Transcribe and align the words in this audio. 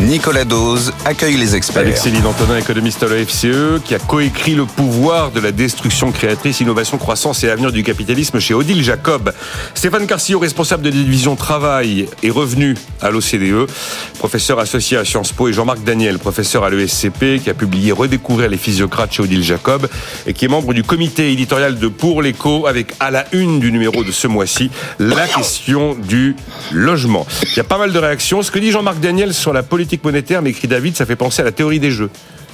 Nicolas 0.00 0.44
Dose 0.44 0.92
accueille 1.04 1.36
les 1.36 1.54
experts. 1.54 1.82
Avec 1.82 1.96
Céline 1.96 2.26
Antonin, 2.26 2.58
économiste 2.58 3.02
à 3.04 3.08
la 3.08 3.24
FCE, 3.24 3.80
qui 3.84 3.94
a 3.94 4.00
coécrit 4.00 4.54
le 4.54 4.66
pouvoir 4.66 5.30
de 5.30 5.38
la 5.38 5.52
destruction 5.52 6.10
créatrice, 6.10 6.60
innovation, 6.60 6.98
croissance 6.98 7.44
et 7.44 7.50
avenir 7.50 7.70
du 7.70 7.84
capitalisme 7.84 8.40
chez 8.40 8.54
Odile 8.54 8.82
Jacob. 8.82 9.32
Stéphane 9.74 10.06
Carcillo, 10.06 10.40
responsable 10.40 10.82
de 10.82 10.88
la 10.90 10.96
division 10.96 11.36
travail 11.36 12.06
et 12.24 12.30
revenus 12.30 12.76
à 13.00 13.10
l'OCDE, 13.10 13.70
professeur 14.18 14.58
associé 14.58 14.96
à 14.98 15.04
Sciences 15.04 15.32
Po, 15.32 15.48
et 15.48 15.52
Jean-Marc 15.52 15.84
Daniel, 15.84 16.18
professeur 16.18 16.64
à 16.64 16.70
l'ESCP, 16.70 17.40
qui 17.42 17.48
a 17.48 17.54
publié 17.54 17.92
Redécouvrir 17.92 18.50
les 18.50 18.58
physiocrates 18.58 19.12
chez 19.12 19.22
Odile 19.22 19.44
Jacob, 19.44 19.88
et 20.26 20.32
qui 20.32 20.44
est 20.46 20.48
membre 20.48 20.74
du 20.74 20.82
comité 20.82 21.30
éditorial 21.30 21.78
de 21.78 21.88
Pour 21.88 22.20
l'écho, 22.20 22.66
avec 22.66 22.94
à 22.98 23.12
la 23.12 23.26
une 23.32 23.60
du 23.60 23.70
numéro 23.70 24.02
de 24.02 24.10
ce 24.10 24.26
mois-ci, 24.26 24.70
la 24.98 25.28
question 25.28 25.94
du 25.94 26.34
logement. 26.72 27.26
Il 27.52 27.56
y 27.56 27.60
a 27.60 27.64
pas 27.64 27.78
mal 27.78 27.92
de 27.92 27.98
réactions. 27.98 28.42
Ce 28.42 28.50
que 28.50 28.58
dit 28.58 28.72
Jean-Marc 28.72 28.98
Daniel 28.98 29.32
sur 29.32 29.52
la 29.52 29.62
politique 29.62 29.83
monétaire, 30.04 30.42
m'écrit 30.42 30.68
David, 30.68 30.96
ça 30.96 31.06
fait 31.06 31.16
penser 31.16 31.42
à 31.42 31.44
la 31.44 31.52
théorie 31.52 31.80
des 31.80 31.90
jeux. 31.90 32.10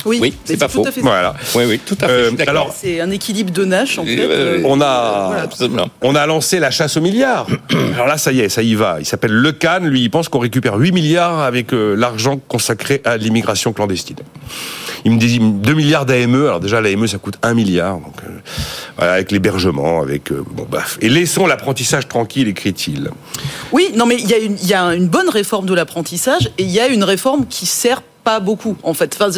Oui, 0.06 0.18
Oui, 0.22 0.34
c'est 0.46 0.56
pas 0.56 0.66
tout 0.66 0.82
faux. 0.82 0.86
à 0.88 0.92
fait 0.92 1.00
ça. 1.02 1.06
Voilà. 1.06 1.34
Oui, 1.54 1.64
oui, 1.68 1.78
tout 1.84 1.96
à 2.00 2.06
fait. 2.06 2.12
Euh, 2.12 2.30
alors, 2.46 2.74
C'est 2.74 3.00
un 3.02 3.10
équilibre 3.10 3.52
de 3.52 3.66
Nash, 3.66 3.98
en 3.98 4.04
fait. 4.06 4.18
Euh, 4.18 4.58
Euh, 4.58 4.62
On 4.64 4.80
a, 4.80 5.26
Voilà. 5.28 5.42
Absolument. 5.42 5.90
on 6.00 6.14
a 6.14 6.24
lancé 6.26 6.58
la 6.58 6.70
chasse 6.70 6.96
aux 6.96 7.02
milliards. 7.02 7.46
Alors 7.94 8.06
là, 8.06 8.16
ça 8.16 8.32
y 8.32 8.40
est, 8.40 8.48
ça 8.48 8.62
y 8.62 8.74
va. 8.74 8.96
Il 8.98 9.04
s'appelle 9.04 9.32
Le 9.32 9.52
Cannes. 9.52 9.86
Lui, 9.86 10.00
il 10.00 10.08
pense 10.10 10.30
qu'on 10.30 10.38
récupère 10.38 10.76
8 10.76 10.92
milliards 10.92 11.40
avec 11.40 11.74
euh, 11.74 11.94
l'argent 11.96 12.38
consacré 12.48 13.02
à 13.04 13.18
l'immigration 13.18 13.74
clandestine. 13.74 14.16
Il 15.04 15.12
me 15.12 15.18
dit 15.18 15.38
2 15.40 15.74
milliards 15.74 16.06
d'AME. 16.06 16.46
Alors 16.46 16.60
déjà, 16.60 16.80
l'AME, 16.80 17.06
ça 17.06 17.18
coûte 17.18 17.36
1 17.42 17.54
milliard. 17.54 17.98
Euh, 18.98 19.14
avec 19.16 19.32
l'hébergement, 19.32 20.02
avec... 20.02 20.30
euh, 20.32 20.44
bon, 20.50 20.66
baf. 20.70 20.98
Et 21.00 21.08
laissons 21.08 21.46
l'apprentissage 21.46 22.08
tranquille, 22.08 22.48
écrit-il. 22.48 23.10
Oui, 23.72 23.90
non, 23.94 24.06
mais 24.06 24.16
il 24.16 24.66
y 24.66 24.74
a 24.74 24.94
une 24.94 25.08
bonne 25.08 25.28
réforme 25.28 25.66
de 25.66 25.74
l'apprentissage 25.74 26.50
et 26.58 26.64
il 26.64 26.70
y 26.70 26.80
a 26.80 26.88
une 26.88 27.04
réforme 27.04 27.46
qui 27.46 27.66
sert 27.66 28.02
pas 28.24 28.40
beaucoup 28.40 28.76
en 28.82 28.94
fait. 28.94 29.16
Enfin, 29.18 29.30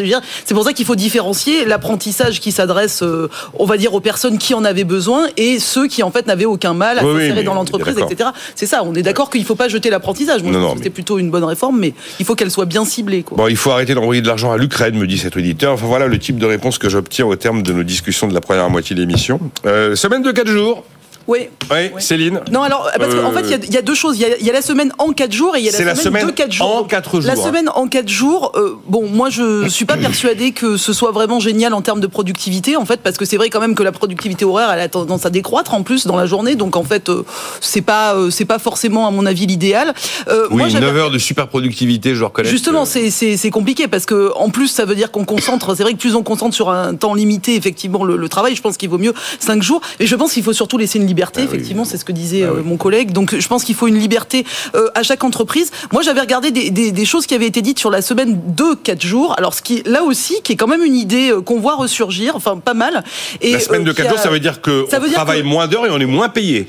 c'est 0.44 0.55
pour 0.55 0.64
ça 0.64 0.72
qu'il 0.72 0.84
faut 0.84 0.97
différencier 0.97 1.64
l'apprentissage 1.64 2.41
qui 2.41 2.52
s'adresse, 2.52 3.02
euh, 3.02 3.28
on 3.58 3.64
va 3.64 3.77
dire, 3.77 3.94
aux 3.94 4.00
personnes 4.00 4.39
qui 4.39 4.55
en 4.55 4.64
avaient 4.64 4.84
besoin 4.84 5.27
et 5.36 5.58
ceux 5.58 5.86
qui 5.86 6.02
en 6.02 6.11
fait 6.11 6.27
n'avaient 6.27 6.44
aucun 6.44 6.74
mal 6.74 6.98
à 6.98 7.05
Oui, 7.05 7.20
s'insérer 7.20 7.42
dans 7.44 7.55
l'entreprise, 7.55 7.97
etc. 7.98 8.30
C'est 8.55 8.66
ça. 8.66 8.83
On 8.84 8.94
est 8.94 9.02
d'accord 9.02 9.30
qu'il 9.30 9.44
faut 9.44 9.55
pas 9.55 9.69
jeter 9.69 9.91
l'apprentissage. 9.91 10.42
Moi, 10.42 10.52
mais- 10.52 10.77
c'était 10.77 10.91
plutôt 10.91 11.19
une 11.19 11.30
bonne 11.30 11.44
réforme, 11.44 11.78
mais 11.78 11.94
il 12.19 12.27
faut 12.27 12.34
qu'elle 12.34 12.50
soit 12.50 12.66
bien 12.66 12.84
ciblée. 12.84 13.22
Quoi. 13.22 13.36
Bon, 13.36 13.48
il 13.48 13.56
faut 13.56 13.70
arrêter 13.70 13.94
d'envoyer 13.94 14.22
de 14.22 14.27
l'argent 14.27 14.52
à 14.52 14.56
l'Ukraine, 14.56 14.96
me 14.96 15.06
dit 15.06 15.19
cet 15.19 15.36
auditeur. 15.36 15.72
Enfin 15.74 15.86
voilà 15.86 16.06
le 16.06 16.19
type 16.19 16.39
de 16.39 16.46
réponse 16.46 16.78
que 16.78 16.89
j'obtiens 16.89 17.27
au 17.27 17.36
terme 17.36 17.62
de 17.62 17.72
nos 17.72 17.83
discussions 17.83 18.28
de 18.28 18.34
la 18.34 18.41
première 18.41 18.69
moitié 18.70 18.94
de 18.96 19.00
l'émission. 19.00 19.41
Euh, 19.67 19.94
semaine 19.96 20.22
de 20.22 20.33
4 20.33 20.48
jours. 20.48 20.84
Oui. 21.28 21.48
Oui, 21.70 21.76
Oui. 21.94 22.02
Céline 22.02 22.40
Non, 22.50 22.62
alors, 22.62 22.90
parce 22.98 23.14
qu'en 23.14 23.30
fait, 23.32 23.42
il 23.44 23.50
y 23.50 23.54
a- 23.54 23.58
il 23.62 23.72
y, 23.74 23.78
a 23.78 23.82
deux 23.82 23.94
choses. 23.94 24.16
Il 24.18 24.22
y 24.22 24.24
a, 24.24 24.36
il 24.38 24.46
y 24.46 24.50
a 24.50 24.52
la 24.52 24.62
semaine 24.62 24.92
en 24.98 25.12
4 25.12 25.32
jours 25.32 25.56
et 25.56 25.60
il 25.60 25.64
y 25.64 25.68
a 25.68 25.72
la 25.72 25.78
la 25.84 25.94
semaine, 25.94 26.04
semaine 26.04 26.26
de 26.26 26.30
4 26.32 26.52
jours. 26.52 26.66
en 26.74 26.78
Donc, 26.80 26.90
quatre 26.90 27.20
La 27.20 27.34
jours, 27.34 27.44
hein. 27.44 27.48
semaine 27.48 27.68
en 27.74 27.86
4 27.86 28.08
jours, 28.08 28.52
euh, 28.56 28.76
bon, 28.86 29.06
moi, 29.08 29.30
je 29.30 29.68
suis 29.68 29.84
pas 29.84 29.96
persuadée 29.96 30.52
que 30.52 30.76
ce 30.76 30.92
soit 30.92 31.10
vraiment 31.12 31.40
génial 31.40 31.74
en 31.74 31.82
termes 31.82 32.00
de 32.00 32.06
productivité, 32.06 32.76
en 32.76 32.84
fait, 32.84 33.00
parce 33.00 33.16
que 33.16 33.24
c'est 33.24 33.36
vrai 33.36 33.50
quand 33.50 33.60
même 33.60 33.74
que 33.74 33.82
la 33.82 33.92
productivité 33.92 34.44
horaire, 34.44 34.70
elle 34.72 34.80
a 34.80 34.88
tendance 34.88 35.24
à 35.26 35.30
décroître 35.30 35.74
en 35.74 35.82
plus 35.82 36.06
dans 36.06 36.16
la 36.16 36.26
journée. 36.26 36.54
Donc, 36.56 36.76
en 36.76 36.84
fait, 36.84 37.08
euh, 37.08 37.22
c'est 37.60 37.82
pas, 37.82 38.14
euh, 38.14 38.30
c'est 38.30 38.44
pas 38.44 38.58
forcément, 38.58 39.06
à 39.06 39.10
mon 39.10 39.24
avis, 39.26 39.46
l'idéal. 39.46 39.94
Euh, 40.28 40.46
Oui, 40.50 40.56
moi, 40.58 40.68
j'avais- 40.68 40.86
9 40.86 40.96
heures 40.96 41.10
de 41.10 41.18
super 41.18 41.48
productivité, 41.48 42.14
je 42.14 42.24
reconnaître. 42.24 42.50
Justement, 42.50 42.84
que- 42.84 43.10
c'est- 43.10 43.50
compliqué 43.50 43.86
parce 43.88 44.06
que 44.06 44.32
en 44.34 44.48
plus, 44.50 44.68
ça 44.68 44.84
veut 44.84 44.94
dire 44.94 45.10
qu'on 45.10 45.24
concentre. 45.24 45.74
C'est 45.76 45.82
vrai 45.82 45.92
que 45.92 45.98
plus 45.98 46.14
on 46.14 46.22
concentre 46.22 46.54
sur 46.54 46.70
un 46.70 46.94
temps 46.94 47.14
limité, 47.14 47.54
effectivement, 47.54 48.02
le, 48.04 48.16
le 48.16 48.28
travail. 48.28 48.54
Je 48.56 48.62
pense 48.62 48.76
qu'il 48.76 48.88
vaut 48.88 48.98
mieux 48.98 49.12
cinq 49.40 49.62
jours. 49.62 49.80
Et 50.00 50.06
je 50.06 50.16
pense 50.16 50.32
qu'il 50.32 50.42
faut 50.42 50.52
surtout 50.54 50.78
laisser 50.78 50.98
une 50.98 51.06
liberté. 51.12 51.41
Ah 51.42 51.46
oui. 51.48 51.48
effectivement, 51.56 51.84
c'est 51.84 51.96
ce 51.98 52.05
que 52.05 52.12
disait 52.12 52.42
Ah 52.44 52.48
euh, 52.50 52.55
oui. 52.58 52.62
mon 52.64 52.77
collègue. 52.77 53.12
Donc, 53.12 53.36
je 53.38 53.48
pense 53.48 53.64
qu'il 53.64 53.74
faut 53.74 53.86
une 53.86 53.98
liberté 53.98 54.44
euh, 54.74 54.88
à 54.94 55.02
chaque 55.02 55.22
entreprise. 55.24 55.70
Moi, 55.92 56.02
j'avais 56.02 56.20
regardé 56.20 56.50
des, 56.50 56.70
des- 56.70 56.92
des 56.92 57.05
choses 57.05 57.27
qui 57.27 57.34
avaient 57.34 57.46
été 57.46 57.62
dites 57.62 57.78
sur 57.78 57.90
la 57.90 58.02
semaine 58.02 58.40
de 58.56 58.74
quatre 58.74 59.02
jours. 59.02 59.34
Alors, 59.39 59.55
ce 59.55 59.62
qui 59.62 59.83
là 59.84 60.02
aussi, 60.02 60.34
qui 60.42 60.52
est 60.52 60.56
quand 60.56 60.67
même 60.68 60.83
une 60.84 60.96
idée 60.96 61.30
euh, 61.30 61.40
qu'on 61.40 61.61
voit 61.61 61.77
ressurgir. 61.77 62.34
Enfin, 62.36 62.56
pas 62.58 62.74
mal. 62.74 63.05
Et, 63.40 63.52
La 63.52 63.61
semaine 63.61 63.84
de 63.84 63.90
qui 63.92 63.98
4 63.98 64.06
a- 64.06 64.11
jours, 64.11 64.18
ça 64.23 64.30
veut 64.30 64.40
dire 64.40 64.61
qu'on 64.62 64.84
travaille 65.12 65.42
que- 65.42 65.46
moins 65.46 65.67
d'heures 65.68 65.86
et 65.86 65.90
on 65.90 66.00
est 66.00 66.06
moins 66.06 66.28
payé. 66.28 66.68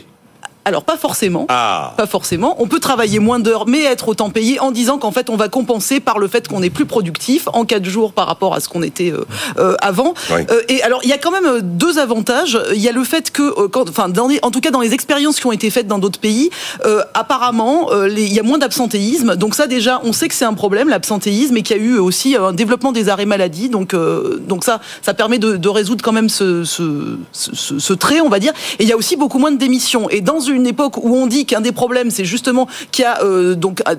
Alors, 0.66 0.84
pas 0.84 0.98
forcément. 0.98 1.46
Ah 1.50 1.94
Pas 1.98 2.08
forcément. 2.08 2.56
On 2.60 2.68
peut 2.68 2.80
travailler 2.80 3.20
moins 3.20 3.40
d'heures, 3.40 3.68
mais 3.68 3.84
être 3.84 4.08
autant 4.08 4.30
payé 4.30 4.60
en 4.60 4.72
disant 4.72 4.98
qu'en 4.98 5.12
fait, 5.12 5.30
on 5.30 5.36
va 5.36 5.50
compenser 5.50 6.00
par 6.00 6.20
le 6.20 6.28
fait 6.28 6.48
qu'on 6.48 6.64
est 6.64 6.70
plus 6.70 6.86
productif 6.86 7.48
en 7.52 7.66
quatre 7.66 7.86
jours 7.86 8.14
par 8.14 8.28
rapport 8.28 8.54
à 8.56 8.60
ce 8.62 8.70
qu'on 8.70 8.82
était 8.82 9.12
euh, 9.12 9.26
euh, 9.58 9.76
avant. 9.82 10.14
Oui. 10.32 10.42
Euh, 10.50 10.62
et 10.70 10.82
alors, 10.84 11.02
il 11.04 11.10
y 11.10 11.14
a 11.14 11.18
quand 11.18 11.32
même 11.32 11.46
euh, 11.46 11.60
deux 11.62 12.00
avantages. 12.00 12.58
Il 12.74 12.80
y 12.82 12.88
a 12.88 12.94
le 12.94 13.04
fait 13.04 13.30
que, 13.32 13.42
euh, 13.44 13.68
quand, 13.68 13.90
enfin, 13.90 14.08
dans 14.08 14.28
les- 14.28 14.40
en 14.42 14.52
tout 14.52 14.62
cas 14.62 14.72
dans 14.72 14.80
les 14.80 14.94
expériences 14.94 15.40
qui 15.40 15.48
ont 15.48 15.52
été 15.52 15.70
faites 15.70 15.88
dans 15.88 16.00
d'autres 16.00 16.20
pays, 16.20 16.50
euh, 16.86 17.04
apparemment, 17.14 17.92
euh, 17.92 18.08
les- 18.08 18.24
il 18.24 18.34
y 18.34 18.40
a 18.40 18.44
moins 18.44 18.58
d'absentéisme. 18.58 19.36
Donc 19.36 19.56
ça, 19.56 19.68
déjà, 19.68 20.00
on 20.06 20.14
sait 20.14 20.28
que 20.30 20.36
c'est 20.36 20.46
un 20.46 20.54
problème, 20.54 20.88
l'absentéisme, 20.88 21.58
et 21.58 21.62
qu'il 21.64 21.76
y 21.76 21.80
a 21.80 21.84
eu 21.84 21.98
aussi 21.98 22.36
un 22.38 22.54
développement 22.54 22.92
des 22.94 23.10
arrêts 23.10 23.26
maladie. 23.26 23.68
Donc, 23.68 23.94
euh, 23.94 24.40
donc 24.48 24.64
ça, 24.64 24.80
ça 25.02 25.14
permet 25.14 25.40
de, 25.40 25.58
de 25.58 25.70
résoudre 25.70 26.04
quand 26.04 26.14
même 26.14 26.30
ce, 26.30 26.64
ce, 26.64 27.18
ce- 27.34 27.54
ce- 27.56 27.80
ce 27.80 27.94
trait, 27.94 28.22
on 28.22 28.30
va 28.30 28.40
dire. 28.40 28.54
Et 28.80 28.84
il 28.84 28.90
y 28.90 28.94
a 28.94 28.98
aussi 28.98 29.18
beaucoup 29.18 29.40
moins 29.40 29.52
de 29.52 29.58
démissions. 29.58 30.10
Et 30.10 30.22
dans 30.22 30.40
une 30.40 30.53
époque 30.66 30.98
où 30.98 31.16
on 31.16 31.28
dit 31.28 31.46
qu'un 31.46 31.62
des 31.62 31.72
problèmes, 31.72 32.12
c'est 32.12 32.26
justement 32.26 32.68
qu'il 32.92 33.04
y 33.04 33.06
a 33.06 33.24
euh, 33.24 33.56
donc 33.56 33.82
un, 33.86 33.96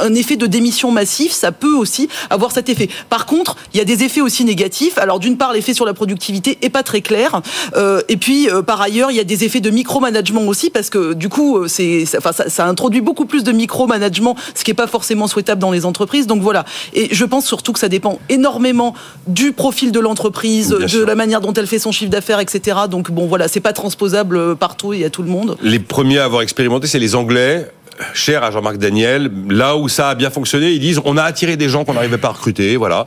un 0.00 0.14
effet 0.14 0.36
de 0.36 0.46
démission 0.46 0.90
massif, 0.90 1.32
ça 1.32 1.52
peut 1.52 1.74
aussi 1.74 2.08
avoir 2.30 2.52
cet 2.52 2.68
effet. 2.68 2.88
Par 3.08 3.26
contre, 3.26 3.56
il 3.74 3.78
y 3.78 3.80
a 3.80 3.84
des 3.84 4.02
effets 4.04 4.20
aussi 4.20 4.44
négatifs. 4.44 4.98
Alors 4.98 5.18
d'une 5.18 5.36
part, 5.36 5.52
l'effet 5.52 5.74
sur 5.74 5.84
la 5.84 5.94
productivité 5.94 6.58
est 6.62 6.70
pas 6.70 6.82
très 6.82 7.00
clair. 7.00 7.40
Euh, 7.76 8.00
et 8.08 8.16
puis 8.16 8.48
euh, 8.48 8.62
par 8.62 8.80
ailleurs, 8.80 9.10
il 9.10 9.16
y 9.16 9.20
a 9.20 9.24
des 9.24 9.44
effets 9.44 9.60
de 9.60 9.70
micromanagement 9.70 10.42
aussi 10.46 10.70
parce 10.70 10.90
que 10.90 11.12
du 11.12 11.28
coup, 11.28 11.66
c'est, 11.68 12.04
ça, 12.06 12.18
enfin, 12.18 12.32
ça, 12.32 12.48
ça 12.48 12.66
introduit 12.66 13.00
beaucoup 13.00 13.26
plus 13.26 13.44
de 13.44 13.52
micromanagement, 13.52 14.36
ce 14.54 14.64
qui 14.64 14.70
est 14.70 14.74
pas 14.74 14.86
forcément 14.86 15.26
souhaitable 15.26 15.60
dans 15.60 15.70
les 15.70 15.84
entreprises. 15.84 16.26
Donc 16.26 16.42
voilà. 16.42 16.64
Et 16.94 17.08
je 17.14 17.24
pense 17.24 17.46
surtout 17.46 17.72
que 17.72 17.78
ça 17.78 17.88
dépend 17.88 18.18
énormément 18.28 18.94
du 19.26 19.52
profil 19.52 19.92
de 19.92 20.00
l'entreprise, 20.00 20.68
Bien 20.70 20.78
de 20.78 20.86
sûr. 20.86 21.06
la 21.06 21.14
manière 21.14 21.40
dont 21.40 21.52
elle 21.52 21.66
fait 21.66 21.78
son 21.78 21.92
chiffre 21.92 22.10
d'affaires, 22.10 22.40
etc. 22.40 22.76
Donc 22.90 23.10
bon, 23.10 23.26
voilà, 23.26 23.48
c'est 23.48 23.60
pas 23.60 23.72
transposable 23.72 24.56
partout 24.56 24.92
et 24.92 25.04
à 25.04 25.10
tout 25.10 25.22
le 25.22 25.28
monde. 25.28 25.56
Les 25.62 25.78
premiers 25.96 26.18
à 26.18 26.24
avoir 26.24 26.42
expérimenté, 26.42 26.86
c'est 26.86 26.98
les 26.98 27.14
Anglais. 27.14 27.70
Cher 28.14 28.42
à 28.42 28.50
Jean-Marc 28.50 28.78
Daniel, 28.78 29.30
là 29.48 29.76
où 29.76 29.88
ça 29.88 30.10
a 30.10 30.14
bien 30.14 30.30
fonctionné, 30.30 30.72
ils 30.72 30.80
disent 30.80 31.00
on 31.04 31.16
a 31.16 31.22
attiré 31.22 31.56
des 31.56 31.68
gens 31.68 31.84
qu'on 31.84 31.94
n'arrivait 31.94 32.18
pas 32.18 32.28
à 32.28 32.32
recruter, 32.32 32.76
voilà. 32.76 33.04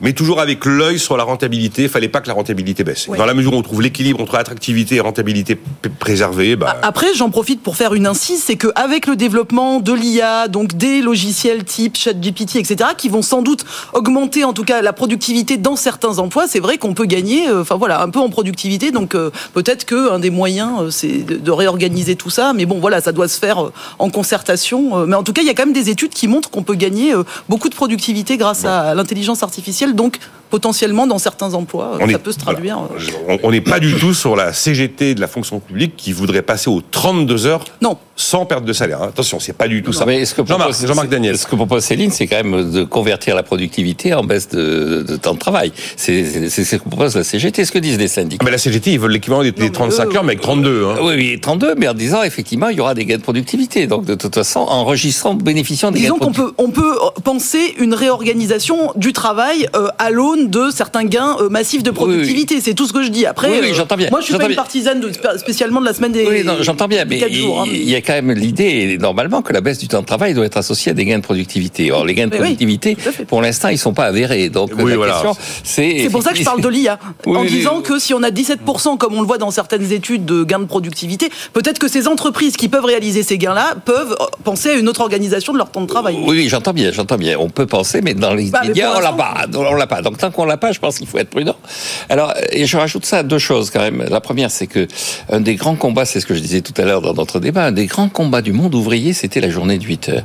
Mais 0.00 0.12
toujours 0.12 0.40
avec 0.40 0.64
l'œil 0.64 0.98
sur 0.98 1.16
la 1.16 1.24
rentabilité, 1.24 1.82
il 1.84 1.88
fallait 1.88 2.08
pas 2.08 2.20
que 2.20 2.28
la 2.28 2.34
rentabilité 2.34 2.84
baisse. 2.84 3.08
Ouais. 3.08 3.18
Dans 3.18 3.26
la 3.26 3.34
mesure 3.34 3.54
où 3.54 3.56
on 3.56 3.62
trouve 3.62 3.82
l'équilibre 3.82 4.20
entre 4.20 4.36
attractivité 4.36 4.96
et 4.96 5.00
rentabilité 5.00 5.58
préservée, 5.98 6.56
bah, 6.56 6.76
Après, 6.82 7.14
j'en 7.14 7.30
profite 7.30 7.62
pour 7.62 7.76
faire 7.76 7.94
une 7.94 8.06
incise, 8.06 8.42
c'est 8.42 8.56
qu'avec 8.56 9.06
le 9.06 9.16
développement 9.16 9.80
de 9.80 9.92
l'IA, 9.92 10.48
donc 10.48 10.76
des 10.76 11.00
logiciels 11.00 11.64
type 11.64 11.96
ChatGPT, 11.96 12.56
etc., 12.56 12.90
qui 12.96 13.08
vont 13.08 13.22
sans 13.22 13.42
doute 13.42 13.64
augmenter 13.92 14.44
en 14.44 14.52
tout 14.52 14.64
cas 14.64 14.82
la 14.82 14.92
productivité 14.92 15.56
dans 15.56 15.76
certains 15.76 16.18
emplois, 16.18 16.46
c'est 16.48 16.60
vrai 16.60 16.78
qu'on 16.78 16.94
peut 16.94 17.06
gagner, 17.06 17.48
euh, 17.48 17.62
enfin 17.62 17.76
voilà, 17.76 18.02
un 18.02 18.10
peu 18.10 18.20
en 18.20 18.28
productivité. 18.28 18.90
Donc 18.90 19.14
euh, 19.14 19.30
peut-être 19.54 19.84
qu'un 19.84 20.18
des 20.18 20.30
moyens, 20.30 20.72
euh, 20.80 20.90
c'est 20.90 21.24
de, 21.24 21.50
réorganiser 21.50 22.14
tout 22.14 22.30
ça. 22.30 22.52
Mais 22.52 22.66
bon, 22.66 22.78
voilà, 22.78 23.00
ça 23.00 23.12
doit 23.12 23.28
se 23.28 23.38
faire 23.38 23.70
en 23.98 24.10
concertation. 24.32 24.98
euh, 24.98 25.06
mais 25.06 25.16
en 25.16 25.22
tout 25.22 25.32
cas, 25.32 25.40
il 25.42 25.46
y 25.46 25.50
a 25.50 25.54
quand 25.54 25.64
même 25.64 25.72
des 25.74 25.88
études 25.88 26.10
qui 26.12 26.28
montrent 26.28 26.50
qu'on 26.50 26.62
peut 26.62 26.74
gagner 26.74 27.14
euh, 27.14 27.22
beaucoup 27.48 27.68
de 27.70 27.74
productivité 27.74 28.36
grâce 28.36 28.64
à 28.66 28.94
l'intelligence 28.94 29.42
artificielle. 29.42 29.94
Donc 29.94 30.18
potentiellement 30.50 31.06
dans 31.06 31.18
certains 31.18 31.52
emplois, 31.52 31.98
On 32.00 32.06
ça 32.06 32.12
est- 32.12 32.18
peut 32.18 32.32
se 32.32 32.38
traduire. 32.38 32.78
voilà. 32.78 33.34
euh, 33.34 33.36
on- 33.42 33.50
n'est 33.50 33.60
pas 33.60 33.80
du 33.80 33.92
tout 33.94 34.14
sur 34.14 34.34
la 34.34 34.54
CGT 34.54 35.14
de 35.14 35.20
la 35.20 35.26
fonction 35.28 35.60
publique 35.60 35.92
qui 35.96 36.12
voudrait 36.12 36.40
passer 36.40 36.70
aux 36.70 36.80
32 36.80 37.44
heures 37.46 37.64
Non. 37.82 37.98
sans 38.16 38.46
perte 38.46 38.64
de 38.64 38.72
salaire. 38.72 39.02
hein. 39.02 39.08
Attention, 39.10 39.40
c'est 39.40 39.52
pas 39.52 39.68
du 39.68 39.82
tout 39.82 39.92
ça. 39.92 40.06
Mais 40.06 40.24
ce 40.24 40.34
que 40.34 40.40
Jean-Marc, 40.46 40.70
propose- 40.70 40.86
Jean-Marc 40.88 41.08
Daniel. 41.10 41.36
Ce 41.36 41.46
que 41.46 41.54
propose 41.54 41.84
Céline, 41.84 42.10
c'est 42.10 42.26
quand 42.26 42.42
même 42.42 42.70
de 42.70 42.82
convertir 42.84 43.34
la 43.34 43.42
productivité 43.42 44.14
en 44.14 44.24
baisse 44.24 44.48
de, 44.48 45.04
de 45.06 45.16
temps 45.16 45.34
de 45.34 45.38
travail? 45.38 45.70
C'est 45.96 46.48
ce 46.48 46.76
que 46.76 46.88
propose 46.88 47.14
la 47.16 47.24
CGT, 47.24 47.66
ce 47.66 47.72
que 47.72 47.78
disent 47.78 47.98
les 47.98 48.08
syndicats? 48.08 48.38
Ah, 48.40 48.44
Mais 48.46 48.50
la 48.50 48.58
CGT, 48.58 48.92
ils 48.92 48.98
veulent 49.00 49.12
l'équivalent 49.12 49.42
des, 49.42 49.52
des 49.52 49.64
mais 49.64 49.70
35 49.70 50.06
eux, 50.12 50.16
heures, 50.16 50.24
mais 50.24 50.32
avec 50.32 50.40
32. 50.40 50.86
Hein. 50.86 50.96
Oui, 51.02 51.12
oui, 51.14 51.38
32, 51.42 51.74
mais 51.76 51.88
en 51.88 51.94
disant 51.94 52.22
effectivement, 52.22 52.68
il 52.68 52.78
y 52.78 52.80
aura 52.80 52.94
des 52.94 53.04
gains 53.04 53.18
de 53.18 53.22
productivité. 53.22 53.86
Donc, 53.86 54.06
de 54.06 54.14
toute 54.18 54.34
façon, 54.34 54.60
enregistrant, 54.60 55.34
bénéficiant 55.34 55.90
des 55.90 56.00
gains 56.00 56.04
Disons 56.04 56.18
qu'on 56.18 56.32
peut, 56.32 56.52
on 56.58 56.70
peut 56.70 56.98
penser 57.24 57.74
une 57.78 57.94
réorganisation 57.94 58.92
du 58.96 59.12
travail 59.12 59.68
euh, 59.74 59.88
à 59.98 60.10
l'aune 60.10 60.48
de 60.50 60.70
certains 60.70 61.04
gains 61.04 61.36
euh, 61.40 61.48
massifs 61.48 61.82
de 61.82 61.90
productivité. 61.90 62.60
C'est 62.60 62.74
tout 62.74 62.86
ce 62.86 62.92
que 62.92 63.02
je 63.02 63.08
dis. 63.08 63.26
Après, 63.26 63.50
Oui, 63.50 63.58
oui, 63.62 63.70
euh, 63.70 63.74
j'entends 63.74 63.96
bien. 63.96 64.08
moi, 64.10 64.20
je 64.20 64.26
suis 64.26 64.34
pas 64.36 64.48
une 64.48 64.54
partisane 64.54 65.00
de, 65.00 65.10
spécialement 65.36 65.80
de 65.80 65.86
la 65.86 65.94
semaine 65.94 66.12
des. 66.12 66.26
Oui, 66.26 66.44
non, 66.44 66.56
j'entends 66.60 66.88
bien, 66.88 67.04
mais 67.04 67.18
quatre 67.18 67.32
jours, 67.32 67.62
hein, 67.62 67.66
il 67.70 67.88
y 67.88 67.94
a 67.94 68.00
quand 68.00 68.14
même 68.14 68.32
l'idée, 68.32 68.98
normalement, 68.98 69.42
que 69.42 69.52
la 69.52 69.60
baisse 69.60 69.78
du 69.78 69.88
temps 69.88 70.00
de 70.00 70.06
travail 70.06 70.34
doit 70.34 70.46
être 70.46 70.56
associée 70.56 70.92
à 70.92 70.94
des 70.94 71.04
gains 71.04 71.18
de 71.18 71.22
productivité. 71.22 71.90
Or, 71.92 72.04
les 72.04 72.14
gains 72.14 72.26
de 72.26 72.36
productivité, 72.36 72.96
pour 73.28 73.42
l'instant, 73.42 73.68
ils 73.68 73.78
sont 73.78 73.94
pas 73.94 74.04
avérés. 74.04 74.48
Donc, 74.48 74.70
Oui, 74.78 74.90
la 74.90 74.96
voilà. 74.96 75.12
question, 75.14 75.36
c'est... 75.64 75.98
C'est 76.00 76.10
pour 76.10 76.22
ça 76.22 76.32
que 76.32 76.38
je 76.38 76.44
parle 76.44 76.60
de 76.60 76.68
l'IA. 76.68 76.98
Oui, 77.26 77.36
en 77.36 77.42
oui, 77.42 77.48
disant 77.48 77.78
oui. 77.78 77.82
que 77.82 77.98
si 77.98 78.14
on 78.14 78.22
a 78.22 78.30
17%, 78.30 78.96
comme 78.98 79.14
on 79.14 79.20
le 79.20 79.26
voit 79.26 79.38
dans 79.38 79.50
certaines 79.50 79.92
études 79.92 80.24
de 80.24 80.44
gains 80.44 80.58
de 80.60 80.64
productivité, 80.64 81.30
peut-être 81.52 81.78
que 81.78 81.88
ces 81.88 82.08
entreprises 82.08 82.56
qui 82.56 82.68
peuvent 82.68 82.84
réaliser 82.84 83.22
ces 83.22 83.38
gains-là 83.38 83.74
peuvent 83.84 84.07
penser 84.44 84.70
à 84.70 84.74
une 84.74 84.88
autre 84.88 85.00
organisation 85.00 85.52
de 85.52 85.58
leur 85.58 85.70
temps 85.70 85.80
de 85.80 85.86
travail. 85.86 86.18
Oui, 86.26 86.48
j'entends 86.48 86.72
bien, 86.72 86.90
j'entends 86.92 87.16
bien. 87.16 87.36
On 87.38 87.50
peut 87.50 87.66
penser, 87.66 88.00
mais 88.02 88.14
dans 88.14 88.34
les 88.34 88.50
Bah, 88.50 88.62
médias, 88.64 88.94
on 88.96 89.00
l'a 89.00 89.12
pas. 89.12 89.46
On 89.54 89.74
l'a 89.74 89.86
pas. 89.86 90.02
Donc, 90.02 90.18
tant 90.18 90.30
qu'on 90.30 90.44
l'a 90.44 90.56
pas, 90.56 90.72
je 90.72 90.78
pense 90.78 90.98
qu'il 90.98 91.06
faut 91.06 91.18
être 91.18 91.30
prudent. 91.30 91.56
Alors, 92.08 92.34
et 92.52 92.66
je 92.66 92.76
rajoute 92.76 93.06
ça 93.06 93.22
deux 93.22 93.38
choses 93.38 93.70
quand 93.70 93.80
même. 93.80 94.04
La 94.08 94.20
première, 94.20 94.50
c'est 94.50 94.66
que 94.66 94.86
un 95.30 95.40
des 95.40 95.54
grands 95.56 95.76
combats, 95.76 96.04
c'est 96.04 96.20
ce 96.20 96.26
que 96.26 96.34
je 96.34 96.40
disais 96.40 96.60
tout 96.60 96.74
à 96.80 96.84
l'heure 96.84 97.02
dans 97.02 97.14
notre 97.14 97.40
débat, 97.40 97.66
un 97.66 97.72
des 97.72 97.86
grands 97.86 98.08
combats 98.08 98.42
du 98.42 98.52
monde 98.52 98.74
ouvrier, 98.74 99.12
c'était 99.12 99.40
la 99.40 99.50
journée 99.50 99.78
de 99.78 99.84
8 99.84 100.08
heures. 100.10 100.24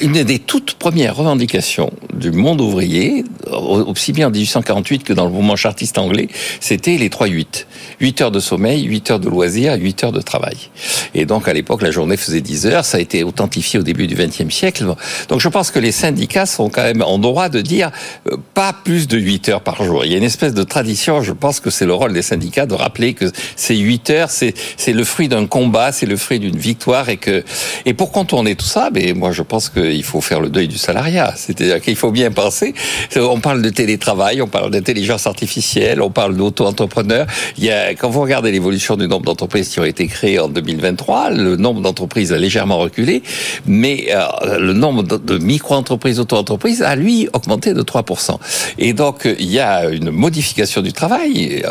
une 0.00 0.22
des 0.24 0.38
toutes 0.38 0.74
premières 0.74 1.16
revendications 1.16 1.90
du 2.14 2.30
monde 2.32 2.60
ouvrier, 2.60 3.24
aussi 3.50 4.12
bien 4.12 4.28
en 4.28 4.30
1848 4.30 5.04
que 5.04 5.12
dans 5.12 5.24
le 5.24 5.30
mouvement 5.30 5.56
chartiste 5.56 5.98
anglais, 5.98 6.28
c'était 6.60 6.96
les 6.96 7.08
3-8. 7.08 7.66
8 8.00 8.20
heures 8.20 8.30
de 8.30 8.40
sommeil, 8.40 8.82
8 8.84 9.10
heures 9.12 9.20
de 9.20 9.28
loisirs, 9.28 9.74
8 9.74 10.04
heures 10.04 10.12
de 10.12 10.20
travail. 10.20 10.56
Et 11.14 11.24
donc, 11.24 11.48
à 11.48 11.52
l'époque, 11.52 11.82
la 11.82 11.90
journée 11.90 12.16
faisait 12.16 12.40
10 12.40 12.66
heures. 12.66 12.84
Ça 12.84 12.98
a 12.98 13.00
été 13.00 13.21
authentifié 13.22 13.78
au 13.78 13.82
début 13.82 14.06
du 14.06 14.14
XXe 14.14 14.52
siècle. 14.54 14.84
Donc, 15.28 15.40
je 15.40 15.48
pense 15.48 15.70
que 15.70 15.78
les 15.78 15.92
syndicats 15.92 16.46
sont 16.46 16.68
quand 16.68 16.82
même 16.82 17.02
en 17.02 17.18
droit 17.18 17.48
de 17.48 17.60
dire 17.60 17.90
euh, 18.30 18.36
pas 18.54 18.72
plus 18.72 19.08
de 19.08 19.18
8 19.18 19.48
heures 19.48 19.60
par 19.60 19.82
jour. 19.84 20.04
Il 20.04 20.12
y 20.12 20.14
a 20.14 20.18
une 20.18 20.24
espèce 20.24 20.54
de 20.54 20.62
tradition. 20.62 21.22
Je 21.22 21.32
pense 21.32 21.60
que 21.60 21.70
c'est 21.70 21.86
le 21.86 21.94
rôle 21.94 22.12
des 22.12 22.22
syndicats 22.22 22.66
de 22.66 22.74
rappeler 22.74 23.14
que 23.14 23.26
ces 23.56 23.76
8 23.76 24.10
heures, 24.10 24.30
c'est, 24.30 24.54
le 24.88 25.04
fruit 25.04 25.28
d'un 25.28 25.46
combat, 25.46 25.92
c'est 25.92 26.06
le 26.06 26.16
fruit 26.16 26.38
d'une 26.38 26.56
victoire 26.56 27.08
et 27.08 27.16
que, 27.16 27.44
et 27.86 27.94
pour 27.94 28.12
contourner 28.12 28.54
tout 28.54 28.66
ça, 28.66 28.90
mais 28.92 29.12
moi, 29.12 29.32
je 29.32 29.42
pense 29.42 29.68
qu'il 29.68 30.04
faut 30.04 30.20
faire 30.20 30.40
le 30.40 30.48
deuil 30.48 30.68
du 30.68 30.78
salariat. 30.78 31.34
C'est-à-dire 31.36 31.80
qu'il 31.80 31.96
faut 31.96 32.10
bien 32.10 32.30
penser. 32.30 32.74
On 33.16 33.40
parle 33.40 33.62
de 33.62 33.70
télétravail, 33.70 34.42
on 34.42 34.48
parle 34.48 34.70
d'intelligence 34.70 35.26
artificielle, 35.26 36.00
on 36.00 36.10
parle 36.10 36.36
d'auto-entrepreneurs. 36.36 37.26
Il 37.58 37.64
y 37.64 37.70
a, 37.70 37.94
quand 37.94 38.10
vous 38.10 38.22
regardez 38.22 38.52
l'évolution 38.52 38.96
du 38.96 39.08
nombre 39.08 39.24
d'entreprises 39.24 39.68
qui 39.68 39.80
ont 39.80 39.84
été 39.84 40.06
créées 40.06 40.38
en 40.38 40.48
2023, 40.48 41.30
le 41.30 41.56
nombre 41.56 41.80
d'entreprises 41.80 42.32
a 42.32 42.38
légèrement 42.38 42.78
reculé, 42.78 43.11
mais 43.66 44.06
euh, 44.10 44.58
le 44.58 44.72
nombre 44.72 45.02
de 45.02 45.38
micro-entreprises, 45.38 46.20
auto-entreprises 46.20 46.82
a 46.82 46.96
lui 46.96 47.28
augmenté 47.32 47.74
de 47.74 47.82
3%. 47.82 48.38
Et 48.78 48.92
donc 48.92 49.28
il 49.38 49.50
y 49.50 49.58
a 49.58 49.88
une 49.88 50.10
modification 50.10 50.80
du 50.80 50.92
travail. 50.92 51.62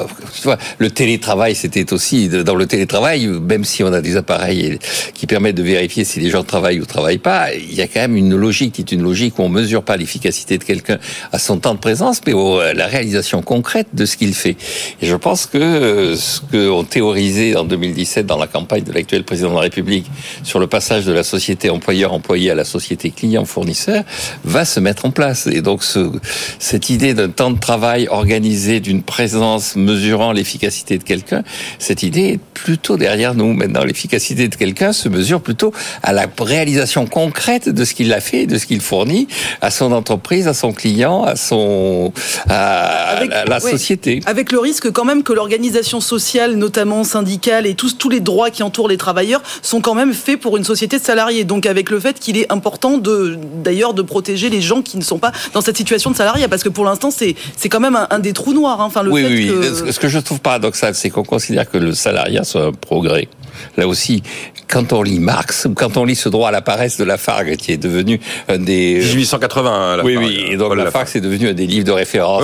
Le 0.77 0.89
télétravail, 0.89 1.55
c'était 1.55 1.93
aussi 1.93 2.29
dans 2.29 2.55
le 2.55 2.65
télétravail, 2.65 3.27
même 3.27 3.63
si 3.63 3.83
on 3.83 3.93
a 3.93 4.01
des 4.01 4.17
appareils 4.17 4.79
qui 5.13 5.27
permettent 5.27 5.55
de 5.55 5.63
vérifier 5.63 6.03
si 6.03 6.19
les 6.19 6.29
gens 6.29 6.43
travaillent 6.43 6.79
ou 6.79 6.85
travaillent 6.85 7.17
pas, 7.17 7.53
il 7.53 7.73
y 7.73 7.81
a 7.81 7.87
quand 7.87 8.01
même 8.01 8.15
une 8.15 8.35
logique 8.35 8.73
qui 8.73 8.81
est 8.81 8.91
une 8.91 9.03
logique 9.03 9.39
où 9.39 9.43
on 9.43 9.49
mesure 9.49 9.83
pas 9.83 9.97
l'efficacité 9.97 10.57
de 10.57 10.63
quelqu'un 10.63 10.97
à 11.31 11.39
son 11.39 11.59
temps 11.59 11.73
de 11.73 11.79
présence, 11.79 12.21
mais 12.25 12.33
la 12.73 12.87
réalisation 12.87 13.41
concrète 13.41 13.87
de 13.93 14.05
ce 14.05 14.17
qu'il 14.17 14.33
fait. 14.33 14.57
Et 15.01 15.07
je 15.07 15.15
pense 15.15 15.45
que 15.45 15.57
euh, 15.57 16.15
ce 16.15 16.41
qu'on 16.41 16.83
théorisait 16.83 17.55
en 17.55 17.63
2017 17.63 18.25
dans 18.25 18.37
la 18.37 18.47
campagne 18.47 18.83
de 18.83 18.91
l'actuel 18.91 19.23
président 19.23 19.49
de 19.49 19.55
la 19.55 19.61
République 19.61 20.05
sur 20.43 20.59
le 20.59 20.67
passage 20.67 21.05
de 21.05 21.13
la 21.13 21.20
société 21.23 21.69
employeur-employé 21.69 22.51
à 22.51 22.55
la 22.55 22.65
société 22.65 23.11
client-fournisseur 23.11 24.03
va 24.43 24.65
se 24.65 24.79
mettre 24.79 25.05
en 25.05 25.11
place. 25.11 25.47
Et 25.47 25.61
donc 25.61 25.83
ce, 25.83 26.11
cette 26.59 26.89
idée 26.89 27.13
d'un 27.13 27.29
temps 27.29 27.51
de 27.51 27.59
travail 27.59 28.07
organisé, 28.09 28.79
d'une 28.79 29.03
présence 29.03 29.75
mesurant 29.75 30.31
l'efficacité 30.31 30.97
de 30.97 31.03
quelqu'un, 31.03 31.43
cette 31.79 32.03
idée 32.03 32.33
est 32.33 32.39
plutôt 32.53 32.97
derrière 32.97 33.33
nous. 33.33 33.53
Maintenant, 33.53 33.83
l'efficacité 33.83 34.47
de 34.47 34.55
quelqu'un 34.55 34.93
se 34.93 35.09
mesure 35.09 35.41
plutôt 35.41 35.73
à 36.03 36.13
la 36.13 36.27
réalisation 36.39 37.05
concrète 37.05 37.69
de 37.69 37.85
ce 37.85 37.93
qu'il 37.93 38.13
a 38.13 38.21
fait, 38.21 38.45
de 38.45 38.57
ce 38.57 38.65
qu'il 38.65 38.81
fournit 38.81 39.27
à 39.61 39.71
son 39.71 39.91
entreprise, 39.91 40.47
à 40.47 40.53
son 40.53 40.73
client, 40.73 41.23
à 41.23 41.35
son 41.35 42.13
à, 42.49 43.21
la 43.47 43.59
société. 43.59 44.21
Avec 44.25 44.51
le 44.51 44.59
risque 44.59 44.91
quand 44.91 45.05
même 45.05 45.23
que 45.23 45.33
l'organisation 45.33 46.01
sociale, 46.01 46.55
notamment 46.55 47.03
syndicale, 47.03 47.65
et 47.65 47.75
tous 47.75 47.97
tous 47.97 48.09
les 48.09 48.19
droits 48.19 48.49
qui 48.49 48.63
entourent 48.63 48.89
les 48.89 48.97
travailleurs 48.97 49.41
sont 49.61 49.81
quand 49.81 49.95
même 49.95 50.13
faits 50.13 50.39
pour 50.39 50.57
une 50.57 50.63
société 50.63 50.97
de 50.97 51.03
salariés. 51.11 51.43
Donc 51.43 51.65
avec 51.65 51.89
le 51.89 51.99
fait 51.99 52.19
qu'il 52.19 52.37
est 52.37 52.51
important 52.51 52.97
de 52.97 53.37
d'ailleurs 53.63 53.93
de 53.93 54.01
protéger 54.01 54.49
les 54.49 54.61
gens 54.61 54.81
qui 54.81 54.97
ne 54.97 55.03
sont 55.03 55.19
pas 55.19 55.33
dans 55.53 55.61
cette 55.61 55.77
situation 55.77 56.11
de 56.11 56.15
salariat, 56.15 56.47
parce 56.47 56.63
que 56.63 56.69
pour 56.69 56.85
l'instant 56.85 57.11
c'est 57.11 57.35
c'est 57.57 57.69
quand 57.69 57.81
même 57.81 57.99
un, 58.09 58.19
des 58.19 58.33
trous 58.33 58.53
noirs. 58.53 58.79
Hein. 58.79 58.85
Enfin 58.85 59.03
le 59.03 59.11
oui, 59.11 59.23
fait 59.23 59.29
oui, 59.29 59.47
Que... 59.47 59.91
Ce 59.91 59.99
que 59.99 60.07
je 60.07 60.19
trouve 60.19 60.39
paradoxal, 60.39 60.95
c'est 60.95 61.09
qu'on 61.09 61.23
considère 61.23 61.69
que 61.69 61.77
le 61.77 61.93
salariat 61.93 62.43
soit 62.43 62.65
un 62.65 62.71
progrès. 62.71 63.27
Là 63.77 63.87
aussi, 63.87 64.23
quand 64.69 64.93
on 64.93 65.03
lit 65.03 65.19
Marx 65.19 65.65
ou 65.65 65.73
quand 65.73 65.97
on 65.97 66.05
lit 66.05 66.15
ce 66.15 66.29
droit 66.29 66.47
à 66.47 66.51
la 66.51 66.61
paresse 66.61 66.97
de 66.97 67.03
Lafargue, 67.03 67.57
qui 67.57 67.73
est 67.73 67.77
devenu 67.77 68.19
un 68.47 68.57
des 68.57 68.99
1880. 68.99 69.99
oui, 70.03 70.15
oui. 70.17 70.45
Et 70.49 70.55
donc 70.55 70.75
Lafargue, 70.75 71.07
c'est 71.07 71.21
devenu 71.21 71.49
un 71.49 71.53
des 71.53 71.67
livres 71.67 71.85
de 71.85 71.91
référence 71.91 72.43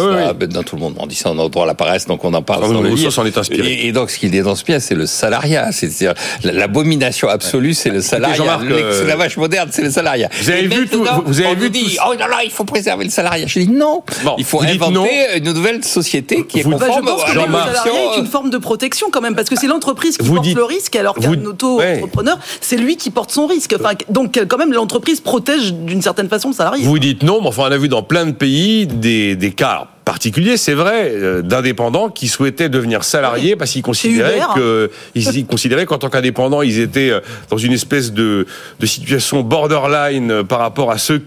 dans 0.49 0.63
tout 0.63 0.75
le 0.75 0.81
monde. 0.81 0.95
On 0.97 1.07
dit 1.07 1.15
ça, 1.15 1.31
on 1.31 1.45
a 1.45 1.49
droit 1.49 1.63
à 1.63 1.67
la 1.67 1.75
paresse, 1.75 2.05
donc 2.05 2.25
on 2.25 2.33
en 2.33 2.41
parle. 2.41 2.73
dans 2.73 2.81
le 2.81 2.89
livre. 2.89 3.25
est 3.25 3.37
inspiré. 3.37 3.85
Et, 3.85 3.91
donc, 3.91 4.09
ce 4.09 4.19
qui 4.19 4.25
est 4.27 4.47
inspiré, 4.47 4.79
c'est 4.79 4.95
le 4.95 5.05
salariat. 5.05 5.71
C'est-à-dire 5.71 6.13
l'abomination 6.43 7.29
absolue, 7.29 7.73
c'est 7.73 7.89
le 7.89 8.01
salariat. 8.01 8.56
Euh, 8.63 8.99
c'est 8.99 9.07
la 9.07 9.15
vache 9.15 9.37
moderne, 9.37 9.69
c'est 9.71 9.81
le 9.81 9.91
salariat. 9.91 10.29
Vous 10.41 10.49
avez 10.49 10.67
vu 10.67 10.87
tout, 10.87 11.05
Vous 11.25 11.39
avez 11.39 11.49
on 11.49 11.55
vu 11.55 11.69
dit, 11.69 11.97
oh 12.07 12.13
là 12.17 12.27
là, 12.27 12.37
il 12.43 12.51
faut 12.51 12.63
préserver 12.63 13.05
le 13.05 13.09
salariat. 13.09 13.47
Je 13.47 13.59
dis 13.59 13.67
non. 13.69 14.03
il 14.37 14.45
faut 14.45 14.61
inventer 14.61 15.27
une 15.37 15.53
nouvelle 15.53 15.83
société 15.83 16.45
qui 16.45 16.59
est 16.59 16.63
conforme 16.63 16.79
bah, 16.79 16.87
je 16.95 17.01
pense 17.01 17.23
que 17.23 17.37
le 17.37 17.41
salariat 17.41 18.15
est 18.15 18.19
une 18.19 18.27
forme 18.27 18.49
de 18.49 18.57
protection 18.57 19.07
quand 19.11 19.21
même, 19.21 19.35
parce 19.35 19.49
que 19.49 19.55
c'est 19.55 19.67
l'entreprise 19.67 20.17
qui 20.17 20.27
porte 20.27 20.47
le 20.47 20.63
risque, 20.63 20.95
alors 20.95 21.15
qu'un 21.15 21.43
auto-entrepreneur, 21.45 22.37
c'est 22.61 22.77
lui 22.77 22.97
qui 22.97 23.09
porte 23.09 23.31
son 23.31 23.47
risque. 23.47 23.75
Enfin, 23.79 23.93
donc, 24.09 24.39
quand 24.47 24.57
même, 24.57 24.73
l'entreprise 24.73 25.21
protège 25.21 25.73
d'une 25.73 26.01
certaine 26.01 26.29
façon 26.29 26.49
le 26.49 26.55
salarié. 26.55 26.85
Vous 26.85 26.99
dites 26.99 27.23
non, 27.23 27.41
mais 27.41 27.47
enfin, 27.47 27.63
on 27.67 27.71
a 27.71 27.77
vu 27.77 27.89
dans 27.89 28.03
plein 28.03 28.25
de 28.25 28.31
pays 28.31 28.87
des, 28.87 29.35
des 29.35 29.51
cas 29.51 29.87
particuliers, 30.07 30.55
c'est 30.55 30.73
vrai, 30.73 31.11
euh, 31.11 31.41
d'indépendants 31.41 32.07
qui 32.07 32.29
souhaitaient 32.29 32.69
devenir 32.69 33.03
salariés 33.03 33.57
parce 33.57 33.71
qu'ils 33.71 33.81
considéraient 33.81 34.39
que 34.55 34.89
ils 35.15 35.45
considéraient 35.45 35.85
qu'en 35.85 35.97
tant 35.97 36.07
qu'indépendants, 36.07 36.61
ils 36.61 36.79
étaient 36.79 37.09
euh, 37.09 37.19
dans 37.49 37.57
une 37.57 37.73
espèce 37.73 38.13
de, 38.13 38.47
de 38.79 38.85
situation 38.85 39.41
borderline 39.41 40.45
par 40.45 40.59
rapport 40.59 40.91
à 40.91 40.97
ceux 40.97 41.23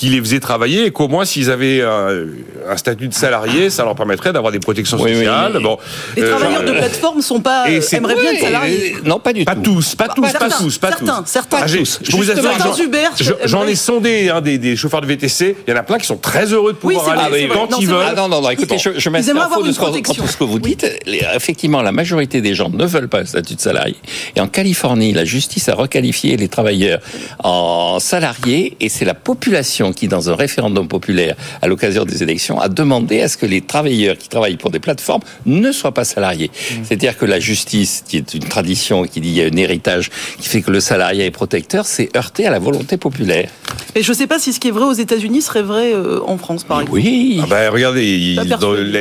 qui 0.00 0.08
les 0.08 0.18
faisait 0.20 0.40
travailler 0.40 0.86
et 0.86 0.90
qu'au 0.92 1.08
moins 1.08 1.26
s'ils 1.26 1.50
avaient 1.50 1.82
un, 1.82 2.24
un, 2.70 2.76
statut 2.78 3.06
de 3.06 3.12
salarié, 3.12 3.68
ça 3.68 3.84
leur 3.84 3.94
permettrait 3.94 4.32
d'avoir 4.32 4.50
des 4.50 4.58
protections 4.58 4.96
sociales. 4.96 5.58
Bon, 5.62 5.76
les 6.16 6.22
euh, 6.22 6.30
travailleurs 6.30 6.64
de 6.64 6.72
plateforme 6.72 7.20
sont 7.20 7.40
pas 7.40 7.70
et 7.70 7.80
aimeraient 7.92 8.14
bien 8.14 8.32
être 8.32 8.40
salariés. 8.40 8.96
Non, 9.04 9.18
pas 9.18 9.34
du 9.34 9.44
pas 9.44 9.54
tout. 9.54 9.60
Tous, 9.60 9.94
pas 9.96 10.08
tous, 10.08 10.22
pas 10.22 10.48
tous, 10.48 10.78
pas 10.78 10.88
certains, 10.88 11.22
tous. 11.22 11.26
Certains, 11.26 11.58
ah, 11.60 11.66
tous. 11.66 12.00
Je 12.02 12.16
vous 12.16 12.30
assure, 12.30 13.38
j'en 13.44 13.66
ai 13.66 13.74
sondé 13.74 14.30
hein, 14.30 14.40
des, 14.40 14.56
des, 14.56 14.74
chauffeurs 14.74 15.02
de 15.02 15.06
VTC. 15.06 15.54
Il 15.68 15.70
y 15.70 15.76
en 15.76 15.78
a 15.78 15.82
plein 15.82 15.98
qui 15.98 16.06
sont 16.06 16.16
très 16.16 16.46
heureux 16.46 16.72
de 16.72 16.78
pouvoir 16.78 17.04
oui, 17.06 17.22
aller 17.22 17.46
vrai, 17.48 17.58
quand 17.58 17.78
ils 17.78 17.86
veulent. 17.86 18.06
Ah 18.08 18.14
non, 18.14 18.28
non, 18.28 18.40
non. 18.40 18.48
Écoutez, 18.48 18.78
je, 18.78 18.98
je 18.98 19.10
mets 19.10 19.18
en 19.18 19.50
faux 19.50 19.62
de 19.62 19.70
ce 19.70 20.36
que 20.38 20.44
vous 20.44 20.60
dites. 20.60 20.86
Effectivement, 21.34 21.82
la 21.82 21.92
majorité 21.92 22.40
des 22.40 22.54
gens 22.54 22.70
ne 22.70 22.86
veulent 22.86 23.10
pas 23.10 23.20
le 23.20 23.26
statut 23.26 23.54
de 23.54 23.60
salarié. 23.60 23.96
Et 24.34 24.40
en 24.40 24.48
Californie, 24.48 25.12
la 25.12 25.26
justice 25.26 25.68
a 25.68 25.74
requalifié 25.74 26.38
les 26.38 26.48
travailleurs 26.48 27.00
en 27.40 27.98
salariés 28.00 28.78
et 28.80 28.88
c'est 28.88 29.04
la 29.04 29.12
population 29.12 29.89
qui, 29.92 30.08
dans 30.08 30.30
un 30.30 30.34
référendum 30.34 30.88
populaire 30.88 31.36
à 31.62 31.66
l'occasion 31.66 32.04
des 32.04 32.22
élections 32.22 32.60
a 32.60 32.68
demandé 32.68 33.20
à 33.20 33.28
ce 33.28 33.36
que 33.36 33.46
les 33.46 33.60
travailleurs 33.60 34.16
qui 34.16 34.28
travaillent 34.28 34.56
pour 34.56 34.70
des 34.70 34.80
plateformes 34.80 35.22
ne 35.46 35.72
soient 35.72 35.94
pas 35.94 36.04
salariés. 36.04 36.50
Mmh. 36.50 36.74
C'est-à-dire 36.84 37.16
que 37.16 37.24
la 37.24 37.40
justice, 37.40 38.04
qui 38.06 38.16
est 38.16 38.34
une 38.34 38.44
tradition, 38.44 39.04
qui 39.04 39.20
dit 39.20 39.28
qu'il 39.28 39.38
y 39.38 39.42
a 39.42 39.46
un 39.46 39.56
héritage 39.56 40.10
qui 40.38 40.48
fait 40.48 40.62
que 40.62 40.70
le 40.70 40.80
salariat 40.80 41.24
est 41.24 41.30
protecteur, 41.30 41.86
s'est 41.86 42.10
heurté 42.16 42.46
à 42.46 42.50
la 42.50 42.58
volonté 42.58 42.96
populaire. 42.96 43.48
Et 43.94 44.02
je 44.02 44.10
ne 44.10 44.16
sais 44.16 44.26
pas 44.26 44.38
si 44.38 44.52
ce 44.52 44.60
qui 44.60 44.68
est 44.68 44.72
vrai 44.72 44.84
aux 44.84 44.92
États-Unis 44.92 45.42
serait 45.42 45.62
vrai 45.62 45.92
euh, 45.92 46.20
en 46.26 46.38
France, 46.38 46.64
par 46.64 46.80
exemple. 46.80 46.98
Oui. 46.98 47.40
Ah 47.42 47.46
ben, 47.48 47.70
regardez, 47.70 48.36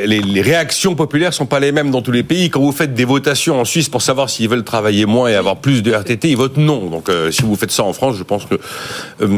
les, 0.08 0.22
les, 0.22 0.42
réactions 0.42 0.96
populaires 0.96 1.34
sont 1.34 1.46
pas 1.46 1.60
les 1.60 1.72
mêmes 1.72 1.92
dans 1.92 2.02
tous 2.02 2.12
les 2.12 2.24
pays. 2.24 2.50
Quand 2.50 2.62
vous 2.62 2.72
faites 2.72 2.94
des 2.94 3.06
votations 3.06 3.60
en 3.60 3.66
Suisse 3.66 3.90
pour 3.90 4.02
savoir 4.02 4.30
s'ils 4.30 4.50
veulent 4.50 4.64
travailler 4.64 5.06
moins 5.06 5.30
et 5.30 5.36
avoir 5.36 5.58
plus 5.58 5.84
de 5.84 5.92
RTT, 5.92 6.30
ils 6.30 6.38
votent 6.38 6.58
non. 6.58 6.90
Donc, 6.90 7.10
euh, 7.10 7.32
si 7.32 7.44
vous 7.44 7.56
faites 7.56 7.72
ça 7.72 7.84
en 7.84 7.94
France, 7.94 8.16
je 8.18 8.24
pense 8.24 8.46
que 8.46 8.56
euh, 9.22 9.38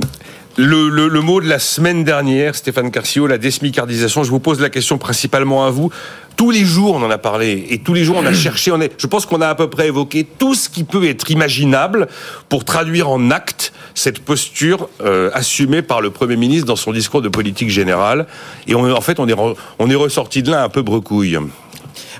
le, 0.57 0.89
le, 0.89 1.21
mot 1.21 1.41
de 1.41 1.47
la 1.47 1.59
semaine 1.59 2.03
dernière, 2.03 2.55
Stéphane 2.55 2.91
Carcio, 2.91 3.27
la 3.27 3.37
désmicardisation. 3.37 4.23
Je 4.23 4.29
vous 4.29 4.39
pose 4.39 4.59
la 4.59 4.69
question 4.69 4.97
principalement 4.97 5.65
à 5.65 5.69
vous. 5.69 5.91
Tous 6.35 6.51
les 6.51 6.65
jours, 6.65 6.95
on 6.95 7.03
en 7.03 7.09
a 7.09 7.17
parlé 7.17 7.67
et 7.69 7.79
tous 7.79 7.93
les 7.93 8.03
jours, 8.03 8.17
on 8.19 8.25
a 8.25 8.33
cherché. 8.47 8.71
On 8.71 8.81
est, 8.81 8.93
je 8.97 9.07
pense 9.07 9.25
qu'on 9.25 9.41
a 9.41 9.47
à 9.47 9.55
peu 9.55 9.69
près 9.69 9.87
évoqué 9.87 10.25
tout 10.25 10.55
ce 10.55 10.69
qui 10.69 10.83
peut 10.83 11.07
être 11.07 11.31
imaginable 11.31 12.07
pour 12.49 12.65
traduire 12.65 13.09
en 13.09 13.31
acte 13.31 13.73
cette 13.93 14.19
posture 14.19 14.89
euh, 15.01 15.29
assumée 15.33 15.81
par 15.81 16.01
le 16.01 16.09
Premier 16.09 16.37
ministre 16.37 16.67
dans 16.67 16.75
son 16.75 16.91
discours 16.91 17.21
de 17.21 17.29
politique 17.29 17.69
générale. 17.69 18.27
Et 18.67 18.75
on, 18.75 18.91
en 18.91 19.01
fait, 19.01 19.19
on 19.19 19.27
est, 19.27 19.35
on 19.79 19.89
est 19.89 19.95
ressorti 19.95 20.43
de 20.43 20.51
là 20.51 20.63
un 20.63 20.69
peu 20.69 20.81
brecouille. 20.81 21.37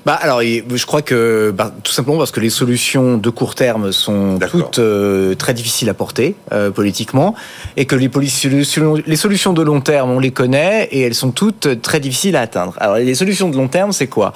Bah 0.06 0.18
alors, 0.20 0.42
je 0.42 0.86
crois 0.86 1.04
que 1.04 1.54
bah, 1.56 1.72
tout 1.84 1.92
simplement 1.92 2.18
parce 2.18 2.32
que 2.32 2.40
les 2.40 2.50
solutions 2.50 3.18
de 3.18 3.30
court 3.30 3.54
terme 3.54 3.92
sont 3.92 4.40
toutes 4.50 4.80
euh, 4.80 5.36
très 5.36 5.54
difficiles 5.54 5.90
à 5.90 5.94
porter 5.94 6.36
euh, 6.52 6.72
politiquement, 6.72 7.36
et 7.78 7.86
que 7.86 7.96
les, 7.96 8.10
les 9.06 9.16
solutions 9.16 9.54
de 9.54 9.62
long 9.62 9.82
terme, 9.82 10.10
on 10.10 10.20
les 10.20 10.32
connaît 10.32 10.88
et 10.92 11.02
elles 11.02 11.14
sont 11.14 11.32
toutes 11.32 11.82
très 11.82 12.00
difficiles 12.00 12.36
à 12.36 12.42
atteindre. 12.42 12.74
Alors 12.80 12.96
les 12.96 13.16
solutions 13.16 13.50
de 13.50 13.58
long 13.58 13.68
terme, 13.68 13.92
c'est 13.92 14.08
quoi? 14.08 14.34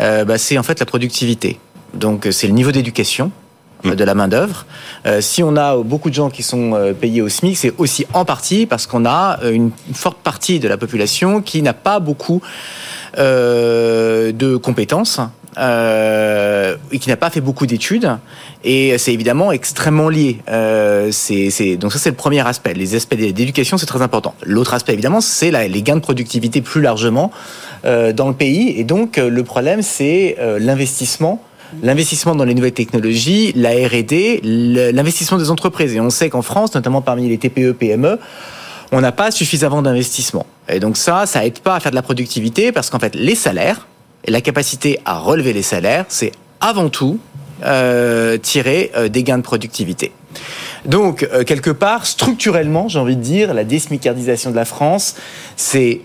Euh, 0.00 0.24
bah, 0.24 0.38
C'est 0.38 0.58
en 0.58 0.62
fait 0.62 0.78
la 0.78 0.86
productivité. 0.86 1.58
Donc 1.92 2.28
c'est 2.30 2.46
le 2.46 2.52
niveau 2.52 2.70
d'éducation 2.70 3.32
mmh. 3.84 3.94
de 3.94 4.04
la 4.04 4.14
main 4.14 4.28
d'œuvre. 4.28 4.66
si 5.20 5.42
on 5.42 5.56
a 5.56 5.76
beaucoup 5.76 6.10
de 6.10 6.14
gens 6.14 6.30
qui 6.30 6.42
sont 6.42 6.94
payés 7.00 7.22
au 7.22 7.28
SMIC, 7.28 7.56
c'est 7.56 7.72
aussi 7.78 8.06
en 8.12 8.24
partie 8.24 8.66
parce 8.66 8.86
qu'on 8.86 9.06
a 9.06 9.38
une 9.50 9.70
forte 9.94 10.18
partie 10.18 10.60
de 10.60 10.68
la 10.68 10.76
population 10.76 11.42
qui 11.42 11.62
n'a 11.62 11.74
pas 11.74 12.00
beaucoup 12.00 12.40
euh, 13.18 14.30
de 14.32 14.56
compétences. 14.56 15.20
Euh, 15.58 16.76
et 16.92 17.00
qui 17.00 17.08
n'a 17.08 17.16
pas 17.16 17.28
fait 17.28 17.40
beaucoup 17.40 17.66
d'études 17.66 18.08
et 18.62 18.96
c'est 18.98 19.12
évidemment 19.12 19.50
extrêmement 19.50 20.08
lié. 20.08 20.38
Euh, 20.48 21.06
donc 21.06 21.92
ça 21.92 21.98
c'est 21.98 22.10
le 22.10 22.14
premier 22.14 22.46
aspect. 22.46 22.72
Les 22.72 22.94
aspects 22.94 23.16
d'éducation 23.16 23.76
c'est 23.76 23.86
très 23.86 24.00
important. 24.00 24.36
L'autre 24.44 24.74
aspect 24.74 24.92
évidemment 24.92 25.20
c'est 25.20 25.50
les 25.50 25.82
gains 25.82 25.96
de 25.96 26.00
productivité 26.00 26.60
plus 26.60 26.80
largement 26.80 27.32
dans 27.82 28.28
le 28.28 28.34
pays. 28.34 28.78
Et 28.78 28.84
donc, 28.84 29.16
le 29.16 29.42
problème, 29.42 29.82
c'est 29.82 30.36
l'investissement 30.60 31.42
l'investissement 31.82 32.34
dans 32.34 32.44
les 32.44 32.54
nouvelles 32.54 32.72
technologies, 32.72 33.52
la 33.54 33.70
R&D, 33.70 34.40
l'investissement 34.42 35.38
des 35.38 35.50
entreprises. 35.50 35.94
Et 35.94 36.00
on 36.00 36.10
sait 36.10 36.30
qu'en 36.30 36.42
France, 36.42 36.74
notamment 36.74 37.02
parmi 37.02 37.28
les 37.28 37.38
TPE, 37.38 37.72
PME, 37.72 38.18
on 38.92 39.00
n'a 39.00 39.12
pas 39.12 39.30
suffisamment 39.30 39.82
d'investissement. 39.82 40.46
Et 40.68 40.80
donc 40.80 40.96
ça, 40.96 41.26
ça 41.26 41.44
aide 41.44 41.60
pas 41.60 41.76
à 41.76 41.80
faire 41.80 41.92
de 41.92 41.96
la 41.96 42.02
productivité 42.02 42.72
parce 42.72 42.90
qu'en 42.90 42.98
fait, 42.98 43.14
les 43.14 43.34
salaires 43.34 43.86
et 44.24 44.30
la 44.30 44.40
capacité 44.40 44.98
à 45.04 45.18
relever 45.18 45.52
les 45.52 45.62
salaires, 45.62 46.04
c'est 46.08 46.32
avant 46.60 46.88
tout 46.88 47.18
euh, 47.64 48.38
tirer 48.38 48.90
euh, 48.96 49.08
des 49.08 49.22
gains 49.22 49.36
de 49.36 49.42
productivité. 49.42 50.12
Donc, 50.86 51.28
euh, 51.30 51.44
quelque 51.44 51.70
part, 51.70 52.06
structurellement, 52.06 52.88
j'ai 52.88 52.98
envie 52.98 53.16
de 53.16 53.22
dire, 53.22 53.52
la 53.52 53.64
désmicardisation 53.64 54.50
de 54.50 54.56
la 54.56 54.64
France, 54.64 55.14
c'est 55.56 56.00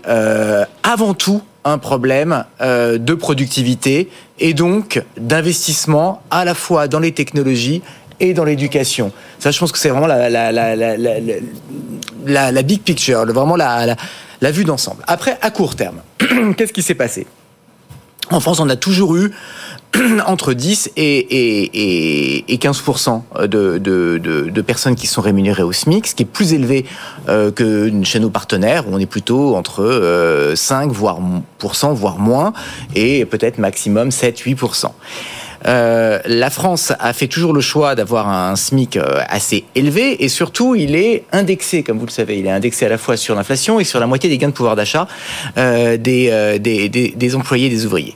avant 0.82 1.14
tout 1.14 1.40
un 1.66 1.78
problème 1.78 2.44
euh, 2.60 2.96
de 2.96 3.12
productivité 3.14 4.08
et 4.38 4.54
donc 4.54 5.02
d'investissement 5.18 6.22
à 6.30 6.44
la 6.44 6.54
fois 6.54 6.86
dans 6.86 7.00
les 7.00 7.12
technologies 7.12 7.82
et 8.20 8.34
dans 8.34 8.44
l'éducation. 8.44 9.12
Ça, 9.40 9.50
je 9.50 9.58
pense 9.58 9.72
que 9.72 9.78
c'est 9.78 9.88
vraiment 9.88 10.06
la, 10.06 10.22
big 12.62 12.82
picture, 12.82 13.26
vraiment 13.26 13.56
la 13.56 14.50
vue 14.52 14.64
d'ensemble. 14.64 15.02
Après, 15.08 15.36
à 15.42 15.50
court 15.50 15.74
terme, 15.74 16.00
qu'est-ce 16.56 16.72
qui 16.72 16.82
s'est 16.82 16.94
passé? 16.94 17.26
En 18.30 18.40
France, 18.40 18.60
on 18.60 18.68
a 18.68 18.76
toujours 18.76 19.16
eu 19.16 19.32
entre 20.26 20.52
10 20.52 20.92
et, 20.96 22.44
15% 22.48 23.46
de, 23.46 23.78
de, 23.78 24.60
personnes 24.62 24.94
qui 24.94 25.06
sont 25.06 25.20
rémunérées 25.20 25.62
au 25.62 25.72
SMIC, 25.72 26.06
ce 26.06 26.14
qui 26.14 26.22
est 26.24 26.26
plus 26.26 26.52
élevé 26.52 26.84
euh, 27.28 27.50
que 27.50 27.90
chez 28.02 28.20
nos 28.20 28.30
partenaires, 28.30 28.88
où 28.88 28.94
on 28.94 28.98
est 28.98 29.06
plutôt 29.06 29.54
entre 29.54 30.52
5 30.54 30.90
euh, 30.90 30.92
voire, 30.92 31.20
voire 31.94 32.18
moins, 32.18 32.52
et 32.94 33.24
peut-être 33.24 33.58
maximum 33.58 34.08
7-8%. 34.08 34.90
Euh, 35.66 36.20
la 36.26 36.50
France 36.50 36.92
a 37.00 37.12
fait 37.12 37.26
toujours 37.26 37.52
le 37.52 37.60
choix 37.60 37.94
d'avoir 37.94 38.28
un 38.28 38.54
SMIC 38.56 38.98
assez 39.28 39.64
élevé 39.74 40.22
et 40.22 40.28
surtout 40.28 40.74
il 40.74 40.94
est 40.94 41.24
indexé, 41.32 41.82
comme 41.82 41.98
vous 41.98 42.06
le 42.06 42.10
savez, 42.10 42.38
il 42.38 42.46
est 42.46 42.50
indexé 42.50 42.86
à 42.86 42.88
la 42.88 42.98
fois 42.98 43.16
sur 43.16 43.34
l'inflation 43.34 43.80
et 43.80 43.84
sur 43.84 43.98
la 43.98 44.06
moitié 44.06 44.28
des 44.28 44.38
gains 44.38 44.48
de 44.48 44.52
pouvoir 44.52 44.76
d'achat 44.76 45.08
des, 45.56 46.58
des, 46.60 46.88
des 46.88 47.36
employés, 47.36 47.68
des 47.68 47.86
ouvriers 47.86 48.14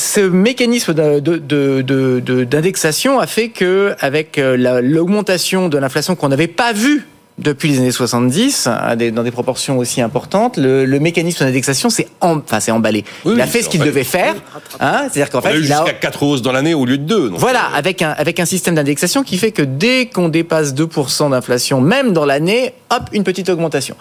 ce 0.00 0.20
mécanisme 0.20 0.94
d'indexation 0.94 3.20
a 3.20 3.26
fait 3.26 3.50
que, 3.50 3.94
avec 4.00 4.38
euh, 4.38 4.80
l'augmentation 4.82 5.68
de 5.68 5.76
l'inflation 5.76 6.16
qu'on 6.16 6.30
n'avait 6.30 6.46
pas 6.46 6.72
vue 6.72 7.06
depuis 7.38 7.68
les 7.68 7.78
années 7.78 7.90
70, 7.90 8.68
dans 9.12 9.22
des 9.22 9.30
proportions 9.30 9.78
aussi 9.78 10.02
importantes, 10.02 10.58
le, 10.58 10.98
mécanisme 10.98 11.44
d'indexation 11.44 11.88
s'est 11.88 12.08
enfin, 12.20 12.58
emballé. 12.70 13.04
il 13.24 13.40
a 13.40 13.46
fait 13.46 13.62
ce 13.62 13.68
qu'il 13.68 13.80
devait 13.80 14.04
faire. 14.04 14.34
Hein, 14.78 15.06
C'est-à-dire 15.10 15.30
qu'en 15.30 15.40
fait, 15.40 15.58
il 15.58 15.72
a 15.72 15.76
jusqu'à 15.76 15.94
4 15.94 16.22
hausses 16.22 16.42
dans 16.42 16.52
l'année 16.52 16.74
au 16.74 16.84
lieu 16.84 16.98
de 16.98 17.04
2. 17.04 17.30
voilà, 17.34 17.66
euh, 17.66 17.78
avec 17.78 18.02
un, 18.02 18.10
avec 18.10 18.40
un 18.40 18.44
système 18.44 18.74
d'indexation 18.74 19.22
qui 19.22 19.38
fait 19.38 19.52
que 19.52 19.62
dès 19.62 20.06
qu'on 20.06 20.28
dépasse 20.28 20.74
2% 20.74 21.30
d'inflation, 21.30 21.80
même 21.80 22.12
dans 22.12 22.26
l'année, 22.26 22.74
hop, 22.90 23.02
une 23.12 23.24
petite 23.24 23.48
augmentation. 23.48 23.96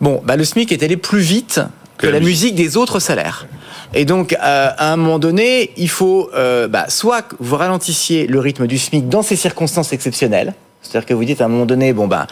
Bon, 0.00 0.22
bah, 0.24 0.36
le 0.36 0.44
SMIC 0.44 0.72
est 0.72 0.82
allé 0.82 0.96
plus 0.96 1.20
vite 1.20 1.60
que, 2.00 2.06
la 2.06 2.20
musique 2.20 2.54
des 2.54 2.76
autres 2.76 2.98
salaires. 2.98 3.46
Et 3.94 4.04
donc, 4.04 4.32
euh, 4.32 4.70
à 4.76 4.92
un 4.92 4.96
moment 4.96 5.18
donné, 5.18 5.72
il 5.76 5.88
faut 5.88 6.30
euh, 6.34 6.68
bah, 6.68 6.86
soit 6.88 7.22
que 7.22 7.36
vous 7.40 7.56
ralentissiez 7.56 8.26
le 8.26 8.38
rythme 8.38 8.66
du 8.66 8.78
SMIC 8.78 9.08
dans 9.08 9.22
ces 9.22 9.36
circonstances 9.36 9.92
exceptionnelles, 9.92 10.54
c'est-à-dire 10.82 11.06
que 11.06 11.14
vous 11.14 11.24
dites 11.24 11.40
à 11.40 11.44
un 11.44 11.48
moment 11.48 11.66
donné, 11.66 11.92
bon 11.92 12.08
ben, 12.08 12.26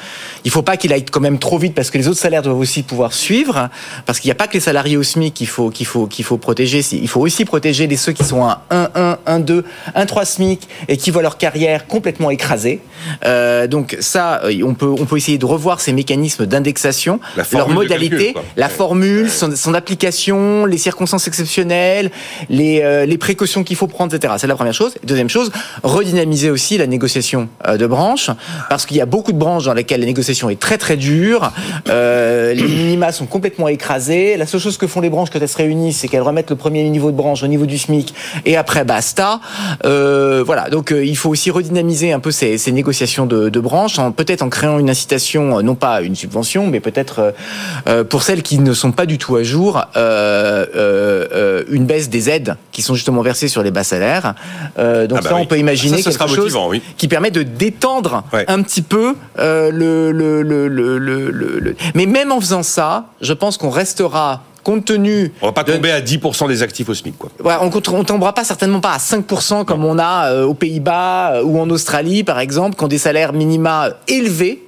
il 0.45 0.51
faut 0.51 0.63
pas 0.63 0.77
qu'il 0.77 0.93
aille 0.93 1.05
quand 1.05 1.21
même 1.21 1.39
trop 1.39 1.59
vite 1.59 1.75
parce 1.75 1.91
que 1.91 1.99
les 1.99 2.09
autres 2.09 2.19
salaires 2.19 2.43
doivent 2.43 2.59
aussi 2.59 2.83
pouvoir 2.83 3.13
suivre, 3.13 3.69
parce 4.07 4.21
qu'il 4.21 4.29
n'y 4.29 4.33
a 4.33 4.37
pas 4.37 4.47
que 4.47 4.55
les 4.55 4.61
salariés 4.61 4.97
au 4.97 5.03
SMIC 5.03 5.35
qu'il 5.35 5.47
faut 5.47 5.71
qu'il 5.71 5.87
faut 5.87 6.07
qu'il 6.07 6.25
faut 6.25 6.39
protéger. 6.39 6.81
Il 6.93 7.09
faut 7.09 7.21
aussi 7.21 7.45
protéger 7.45 7.87
les 7.87 7.97
ceux 7.97 8.13
qui 8.13 8.25
sont 8.25 8.45
à 8.45 8.63
1 8.71 8.91
1 8.95 9.19
1 9.27 9.41
2 9.41 9.65
1 9.95 10.07
3 10.07 10.25
SMIC 10.25 10.69
et 10.89 10.97
qui 10.97 11.11
voient 11.11 11.23
leur 11.23 11.37
carrière 11.37 11.87
complètement 11.87 12.31
écrasée. 12.31 12.81
Euh, 13.25 13.67
donc 13.67 13.97
ça, 14.01 14.43
euh, 14.45 14.63
on 14.65 14.75
peut 14.75 14.89
on 14.99 15.05
peut 15.05 15.19
essayer 15.19 15.39
de 15.39 15.47
revoir 15.47 15.81
ces 15.81 15.93
mécanismes 15.93 16.47
d'indexation, 16.47 17.21
leur 17.53 17.69
modalité, 17.69 18.35
la 18.57 18.69
formule, 18.69 19.31
son, 19.31 19.75
application, 19.75 20.65
les 20.65 20.79
circonstances 20.79 21.29
exceptionnelles, 21.29 22.11
les 22.49 22.81
euh, 22.83 23.07
les 23.07 23.19
précautions 23.19 23.63
qu'il 23.63 23.77
faut 23.77 23.87
prendre, 23.87 24.15
etc. 24.15 24.35
C'est 24.39 24.47
la 24.47 24.57
première 24.57 24.75
chose. 24.75 24.95
Deuxième 25.05 25.29
chose, 25.29 25.53
redynamiser 25.83 26.51
aussi 26.51 26.79
la 26.79 26.87
négociation 26.87 27.49
euh, 27.67 27.77
de 27.77 27.87
branche 27.87 28.31
parce 28.69 28.87
qu'il 28.87 28.97
y 28.97 29.01
a 29.01 29.07
beaucoup 29.07 29.33
de 29.33 29.39
branches 29.39 29.65
dans 29.65 29.75
lesquelles 29.75 30.01
la 30.01 30.07
négociation 30.07 30.51
est 30.51 30.61
très 30.61 30.79
très 30.79 30.97
dure. 30.97 31.53
Euh, 31.89 32.55
les 32.55 32.63
minima 32.63 33.13
sont 33.13 33.27
complètement 33.27 33.69
écrasés. 33.69 34.37
La 34.37 34.47
seule 34.47 34.61
chose 34.61 34.77
que 34.77 34.87
font 34.87 35.01
les 35.01 35.11
branches 35.11 35.31
quand 35.31 35.39
elles 35.41 35.49
se 35.49 35.57
réunissent, 35.57 35.99
c'est 35.99 36.09
qu'elles 36.09 36.23
remettent 36.23 36.51
le 36.51 36.57
premier 36.57 36.89
niveau 36.89 37.11
de 37.11 37.17
branche 37.17 37.43
au 37.43 37.47
niveau 37.47 37.67
du 37.67 37.79
SMIC 37.79 38.15
et 38.45 38.57
après 38.57 38.85
basta. 38.85 39.41
Euh, 39.85 40.43
voilà, 40.45 40.71
donc 40.71 40.93
euh, 40.93 41.05
il 41.05 41.17
faut 41.17 41.31
aussi 41.31 41.51
redynamiser 41.51 42.13
un 42.13 42.21
peu 42.21 42.31
ces, 42.31 42.59
ces 42.59 42.73
négociations 42.73 43.27
de, 43.27 43.49
de 43.49 43.61
branches, 43.61 43.99
peut-être 44.17 44.43
en 44.43 44.49
créant 44.49 44.79
une 44.79 44.91
incitation, 44.91 45.63
non 45.63 45.75
pas 45.75 46.03
une 46.03 46.15
subvention, 46.15 46.67
mais 46.67 46.81
peut-être 46.81 47.35
euh, 47.89 48.05
pour 48.05 48.23
celles 48.23 48.43
qui 48.43 48.59
ne 48.59 48.73
sont 48.73 48.93
pas 48.93 49.07
du 49.07 49.19
tout 49.19 49.37
à 49.37 49.43
jour, 49.43 49.83
une 49.97 51.85
baisse 51.87 52.09
des 52.09 52.31
aides 52.31 52.57
qui 52.73 52.83
sont 52.83 52.95
justement 52.95 53.23
versées 53.23 53.49
sur 53.49 53.63
les 53.63 53.71
bas 53.71 53.85
salaires. 53.85 54.35
donc 54.77 55.19
ah 55.19 55.21
bah 55.23 55.23
ça, 55.23 55.37
on 55.37 55.47
peut 55.47 55.59
imaginer 55.59 56.03
quelque 56.03 56.29
chose 56.29 56.57
qui 56.97 57.09
permet 57.09 57.31
de 57.31 57.43
détendre 57.43 58.25
un 58.33 58.63
petit 58.63 58.83
peu 58.83 59.15
euh, 59.39 59.71
le, 59.71 60.13
le, 60.13 60.43
le, 60.43 60.69
le, 60.69 61.77
Mais 61.95 62.07
même 62.07 62.33
en 62.33 62.41
faisant 62.41 62.63
ça, 62.63 63.07
je 63.21 63.33
pense 63.33 63.57
qu'on 63.57 63.71
restera 63.71 64.43
compte 64.65 64.85
tenu. 64.85 65.33
On 65.41 65.47
va 65.47 65.53
pas 65.53 65.65
tomber 65.65 65.91
à 65.91 66.01
10% 66.01 66.49
des 66.49 66.63
actifs 66.63 66.89
au 66.89 66.95
SMIC, 66.95 67.17
quoi. 67.17 67.31
Ouais, 67.43 67.55
on, 67.61 67.71
on 67.95 68.05
tombera 68.05 68.35
pas 68.35 68.45
certainement 68.45 68.81
pas 68.81 68.93
à 68.93 68.99
5% 68.99 69.65
comme 69.65 69.85
on 69.85 69.99
a 69.99 70.31
euh, 70.31 70.45
aux 70.45 70.55
Pays-Bas 70.55 71.37
euh, 71.37 71.43
ou 71.43 71.59
en 71.59 71.71
Australie, 71.71 72.25
par 72.25 72.39
exemple, 72.39 72.77
qui 72.77 72.85
ont 72.85 72.89
des 72.89 72.99
salaires 72.99 73.33
minima 73.33 73.91
élevés 74.07 74.65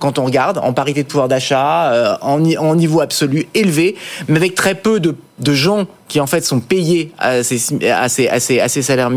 quand 0.00 0.18
on 0.18 0.24
regarde, 0.24 0.58
en 0.58 0.72
parité 0.72 1.04
de 1.04 1.08
pouvoir 1.08 1.28
d'achat, 1.28 2.18
en, 2.20 2.44
en, 2.56 2.74
niveau 2.74 3.00
absolu 3.00 3.46
élevé, 3.54 3.94
mais 4.26 4.38
avec 4.38 4.56
très 4.56 4.74
peu 4.74 4.98
de, 4.98 5.14
de 5.40 5.52
gens 5.54 5.86
qui 6.08 6.20
en 6.20 6.26
fait 6.26 6.44
sont 6.44 6.60
payés 6.60 7.12
à 7.18 7.42
ces, 7.42 7.58
salaires, 8.82 9.10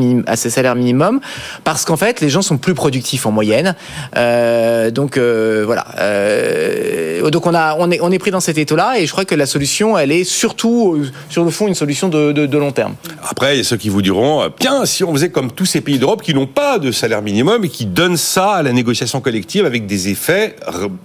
minimums 0.75 1.19
parce 1.63 1.85
qu'en 1.85 1.97
fait 1.97 2.21
les 2.21 2.29
gens 2.29 2.41
sont 2.41 2.57
plus 2.57 2.73
productifs 2.73 3.25
en 3.25 3.31
moyenne. 3.31 3.75
Euh, 4.17 4.91
donc 4.91 5.17
euh, 5.17 5.63
voilà. 5.65 5.87
Euh, 5.99 7.29
donc 7.29 7.45
on 7.47 8.11
est 8.11 8.19
pris 8.19 8.31
dans 8.31 8.39
cet 8.41 8.57
état-là 8.57 8.99
et 8.99 9.05
je 9.05 9.11
crois 9.11 9.25
que 9.25 9.35
la 9.35 9.45
solution 9.45 9.97
elle 9.97 10.11
est 10.11 10.25
surtout 10.25 11.05
sur 11.29 11.45
le 11.45 11.51
fond 11.51 11.67
une 11.67 11.75
solution 11.75 12.09
de, 12.09 12.57
long 12.57 12.71
terme. 12.71 12.95
Après 13.27 13.55
il 13.55 13.57
y 13.59 13.61
a 13.61 13.63
ceux 13.63 13.77
qui 13.77 13.89
vous 13.89 14.01
diront 14.01 14.49
bien 14.59 14.85
si 14.85 15.03
on 15.03 15.13
faisait 15.13 15.29
comme 15.29 15.51
tous 15.51 15.65
ces 15.65 15.81
pays 15.81 15.97
d'Europe 15.97 16.21
qui 16.21 16.33
n'ont 16.33 16.47
pas 16.47 16.77
de 16.77 16.91
salaire 16.91 17.21
minimum 17.21 17.63
et 17.63 17.69
qui 17.69 17.85
donnent 17.85 18.17
ça 18.17 18.55
à 18.55 18.63
la 18.63 18.73
négociation 18.73 19.21
collective 19.21 19.65
avec 19.65 19.85
des 19.85 20.09
effets 20.09 20.57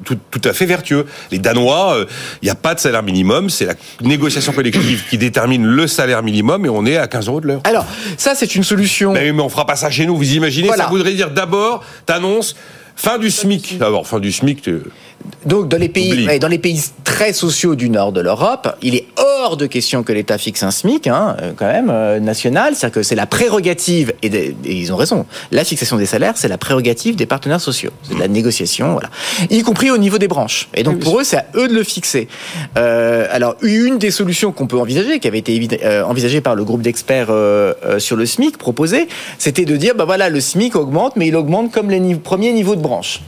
tout, 0.04 0.18
à 0.44 0.52
fait 0.52 0.66
vertueux. 0.66 1.06
Les 1.30 1.38
Danois 1.38 2.04
il 2.42 2.46
n'y 2.46 2.50
a 2.50 2.56
pas 2.56 2.74
de 2.74 2.80
salaire 2.80 3.04
minimum 3.04 3.48
c'est 3.50 3.66
la 3.66 3.74
négociation 4.02 4.52
collective 4.52 5.04
qui 5.08 5.18
détermine 5.18 5.64
le 5.64 5.86
salaire 5.86 6.22
minimum 6.22 6.66
et 6.66 6.68
on 6.68 6.84
est 6.86 6.96
à 6.96 7.06
15 7.06 7.28
euros 7.28 7.40
de 7.40 7.48
l'heure. 7.48 7.60
Alors, 7.64 7.86
ça, 8.16 8.34
c'est 8.34 8.54
une 8.54 8.64
solution. 8.64 9.12
Mais, 9.12 9.32
mais 9.32 9.42
on 9.42 9.48
fera 9.48 9.66
pas 9.66 9.76
ça 9.76 9.90
chez 9.90 10.06
nous, 10.06 10.16
vous 10.16 10.34
imaginez 10.34 10.68
Ça 10.68 10.86
voudrait 10.86 11.14
dire 11.14 11.30
d'abord, 11.30 11.84
t'annonces 12.04 12.56
fin 12.96 13.18
du 13.18 13.30
SMIC. 13.30 13.78
D'abord, 13.78 14.06
fin 14.06 14.20
du 14.20 14.32
SMIC, 14.32 14.68
donc 15.44 15.68
dans 15.68 15.78
les 15.78 15.88
pays, 15.88 16.38
dans 16.38 16.48
les 16.48 16.58
pays 16.58 16.82
très 17.04 17.32
sociaux 17.32 17.74
du 17.74 17.88
nord 17.88 18.12
de 18.12 18.20
l'Europe, 18.20 18.76
il 18.82 18.94
est 18.94 19.06
hors 19.16 19.56
de 19.56 19.66
question 19.66 20.02
que 20.02 20.12
l'État 20.12 20.38
fixe 20.38 20.62
un 20.62 20.70
SMIC, 20.70 21.06
hein, 21.06 21.36
euh, 21.40 21.52
quand 21.56 21.66
même 21.66 21.88
euh, 21.90 22.20
national. 22.20 22.74
C'est-à-dire 22.74 22.94
que 22.94 23.02
c'est 23.02 23.14
la 23.14 23.26
prérogative 23.26 24.12
et, 24.22 24.54
ils 24.64 24.92
ont 24.92 24.96
raison. 24.96 25.26
La 25.52 25.64
fixation 25.64 25.96
des 25.96 26.06
salaires, 26.06 26.34
c'est 26.36 26.48
la 26.48 26.58
prérogative 26.58 27.16
des 27.16 27.26
partenaires 27.26 27.60
sociaux. 27.60 27.90
C'est 28.02 28.14
de 28.14 28.20
la 28.20 28.28
négociation, 28.28 28.92
voilà, 28.92 29.08
y 29.50 29.62
compris 29.62 29.90
au 29.90 29.98
niveau 29.98 30.18
des 30.18 30.28
branches. 30.28 30.68
Et 30.74 30.82
donc 30.82 30.98
pour 30.98 31.20
eux, 31.20 31.24
c'est 31.24 31.38
à 31.38 31.46
eux 31.54 31.68
de 31.68 31.74
le 31.74 31.84
fixer. 31.84 32.28
Euh, 32.76 33.26
alors 33.30 33.56
une 33.62 33.98
des 33.98 34.10
solutions 34.10 34.52
qu'on 34.52 34.66
peut 34.66 34.78
envisager, 34.78 35.20
qui 35.20 35.28
avait 35.28 35.38
été 35.38 35.80
euh, 35.84 36.02
envisagée 36.02 36.40
par 36.40 36.54
le 36.54 36.64
groupe 36.64 36.82
d'experts 36.82 37.32
sur 37.98 38.16
le 38.16 38.26
SMIC 38.26 38.58
proposé, 38.58 39.08
c'était 39.38 39.64
de 39.64 39.76
dire 39.76 39.94
bah 39.94 40.04
voilà, 40.04 40.28
le 40.28 40.40
SMIC 40.40 40.76
augmente, 40.76 41.16
mais 41.16 41.28
il 41.28 41.36
augmente 41.36 41.72
comme 41.72 41.90
les 41.90 42.14
premiers 42.16 42.52
niveaux 42.52 42.76
de 42.76 42.80
branche. 42.80 43.20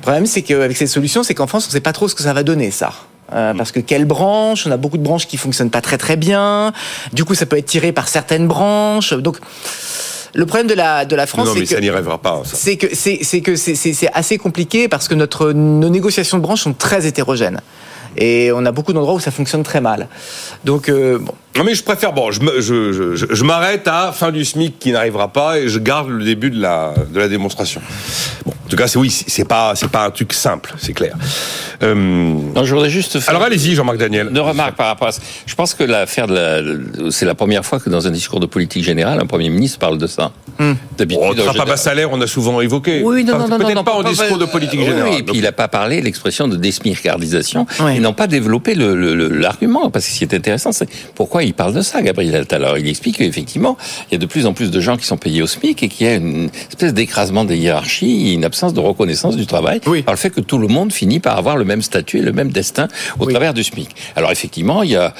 Le 0.00 0.02
problème, 0.02 0.26
c'est 0.26 0.40
qu'avec 0.40 0.76
ces 0.78 0.86
solutions, 0.86 1.22
c'est 1.22 1.34
qu'en 1.34 1.46
France, 1.46 1.66
on 1.66 1.68
ne 1.68 1.72
sait 1.72 1.80
pas 1.80 1.92
trop 1.92 2.08
ce 2.08 2.14
que 2.14 2.22
ça 2.22 2.32
va 2.32 2.42
donner, 2.42 2.70
ça. 2.70 2.92
Euh, 3.34 3.52
parce 3.54 3.70
que 3.70 3.80
quelle 3.80 4.06
branche? 4.06 4.66
On 4.66 4.70
a 4.70 4.78
beaucoup 4.78 4.96
de 4.96 5.02
branches 5.02 5.26
qui 5.26 5.36
fonctionnent 5.36 5.70
pas 5.70 5.82
très 5.82 5.98
très 5.98 6.16
bien. 6.16 6.72
Du 7.12 7.24
coup, 7.24 7.34
ça 7.34 7.44
peut 7.44 7.58
être 7.58 7.66
tiré 7.66 7.92
par 7.92 8.08
certaines 8.08 8.48
branches. 8.48 9.12
Donc, 9.12 9.36
le 10.32 10.46
problème 10.46 10.66
de 10.66 10.74
la 10.74 11.04
de 11.04 11.14
la 11.14 11.26
France, 11.26 11.50
c'est 11.54 11.60
que 11.60 11.66
ça 11.66 11.80
n'y 11.80 11.90
rêvera 11.90 12.18
pas. 12.18 12.42
C'est 12.44 12.76
que 12.76 12.86
c'est 12.94 13.40
que 13.42 13.56
c'est 13.56 14.10
assez 14.14 14.38
compliqué 14.38 14.88
parce 14.88 15.06
que 15.06 15.14
notre 15.14 15.52
nos 15.52 15.90
négociations 15.90 16.38
de 16.38 16.42
branches 16.42 16.62
sont 16.62 16.72
très 16.72 17.06
hétérogènes. 17.06 17.60
Et 18.16 18.50
on 18.52 18.64
a 18.66 18.72
beaucoup 18.72 18.92
d'endroits 18.92 19.14
où 19.14 19.20
ça 19.20 19.30
fonctionne 19.30 19.62
très 19.62 19.80
mal. 19.80 20.08
Donc, 20.64 20.88
euh, 20.88 21.18
bon. 21.18 21.32
Non, 21.56 21.64
mais 21.64 21.74
je 21.74 21.82
préfère, 21.82 22.12
bon, 22.12 22.30
je, 22.30 22.40
je, 22.60 22.92
je, 22.92 23.26
je 23.28 23.44
m'arrête 23.44 23.88
à 23.88 24.12
fin 24.12 24.30
du 24.30 24.44
SMIC 24.44 24.78
qui 24.78 24.92
n'arrivera 24.92 25.28
pas 25.28 25.58
et 25.58 25.68
je 25.68 25.78
garde 25.78 26.08
le 26.08 26.24
début 26.24 26.50
de 26.50 26.60
la, 26.60 26.94
de 27.12 27.18
la 27.18 27.28
démonstration. 27.28 27.80
Bon, 28.46 28.52
tout 28.70 28.76
cas, 28.76 28.86
c'est 28.86 28.98
oui, 28.98 29.10
c'est 29.10 29.44
pas, 29.44 29.74
c'est 29.74 29.90
pas 29.90 30.06
un 30.06 30.10
truc 30.10 30.32
simple, 30.32 30.72
c'est 30.78 30.92
clair. 30.92 31.14
Euh... 31.82 31.94
Non, 31.94 32.64
je 32.64 32.72
voudrais 32.72 32.88
juste 32.88 33.18
faire. 33.18 33.30
Alors 33.30 33.42
allez-y, 33.42 33.74
Jean-Marc 33.74 33.98
Daniel. 33.98 34.28
Une 34.30 34.38
remarque 34.38 34.76
par 34.76 34.86
rapport 34.86 35.08
à 35.08 35.12
ça. 35.12 35.20
Je 35.44 35.54
pense 35.54 35.74
que 35.74 35.82
l'affaire 35.82 36.26
de 36.28 36.34
la, 36.34 37.10
c'est 37.10 37.26
la 37.26 37.34
première 37.34 37.64
fois 37.64 37.80
que 37.80 37.90
dans 37.90 38.06
un 38.06 38.10
discours 38.10 38.38
de 38.38 38.46
politique 38.46 38.84
générale, 38.84 39.18
un 39.20 39.26
premier 39.26 39.48
ministre 39.48 39.78
parle 39.78 39.98
de 39.98 40.06
ça. 40.06 40.30
Hum. 40.58 40.76
D'habitude, 40.96 41.24
oh, 41.28 41.34
le 41.34 41.64
bas 41.64 41.76
salaire, 41.76 42.10
on 42.12 42.20
a 42.20 42.26
souvent 42.26 42.60
évoqué. 42.60 43.02
Oui, 43.02 43.24
non, 43.24 43.38
non, 43.38 43.48
non, 43.48 43.58
peut-être 43.58 43.84
pas 43.84 43.94
en 43.94 44.02
discours 44.02 44.38
de 44.38 44.44
politique 44.44 44.80
générale. 44.80 45.10
Oui, 45.10 45.18
et 45.18 45.22
puis 45.24 45.38
il 45.38 45.42
n'a 45.42 45.52
pas 45.52 45.68
parlé 45.68 46.00
l'expression 46.00 46.46
de 46.46 46.56
désmircardisation. 46.56 47.66
Oui. 47.80 47.96
Ils 47.96 48.02
n'ont 48.02 48.12
pas 48.12 48.28
développé 48.28 48.74
l'argument 48.74 49.84
le, 49.86 49.90
parce 49.90 50.06
que 50.06 50.12
ce 50.12 50.18
qui 50.18 50.24
est 50.24 50.34
intéressant, 50.34 50.70
c'est 50.70 50.88
pourquoi 51.14 51.42
il 51.42 51.49
parle 51.54 51.74
de 51.74 51.82
ça, 51.82 52.02
Gabriel 52.02 52.46
Alors 52.50 52.78
il 52.78 52.88
explique 52.88 53.18
qu'effectivement, 53.18 53.76
il 54.08 54.14
y 54.14 54.16
a 54.16 54.18
de 54.18 54.26
plus 54.26 54.46
en 54.46 54.52
plus 54.52 54.70
de 54.70 54.80
gens 54.80 54.96
qui 54.96 55.06
sont 55.06 55.16
payés 55.16 55.42
au 55.42 55.46
SMIC 55.46 55.82
et 55.82 55.88
qu'il 55.88 56.06
y 56.06 56.10
a 56.10 56.14
une 56.14 56.50
espèce 56.68 56.94
d'écrasement 56.94 57.44
des 57.44 57.56
hiérarchies, 57.56 58.34
une 58.34 58.44
absence 58.44 58.74
de 58.74 58.80
reconnaissance 58.80 59.36
du 59.36 59.46
travail, 59.46 59.80
oui. 59.86 60.02
par 60.02 60.14
le 60.14 60.18
fait 60.18 60.30
que 60.30 60.40
tout 60.40 60.58
le 60.58 60.68
monde 60.68 60.92
finit 60.92 61.20
par 61.20 61.36
avoir 61.38 61.56
le 61.56 61.64
même 61.64 61.82
statut 61.82 62.18
et 62.18 62.22
le 62.22 62.32
même 62.32 62.50
destin 62.50 62.88
au 63.18 63.26
oui. 63.26 63.32
travers 63.32 63.54
du 63.54 63.64
SMIC. 63.64 63.90
Alors 64.16 64.30
effectivement, 64.30 64.82
il 64.82 64.90
y 64.90 64.96
a, 64.96 65.14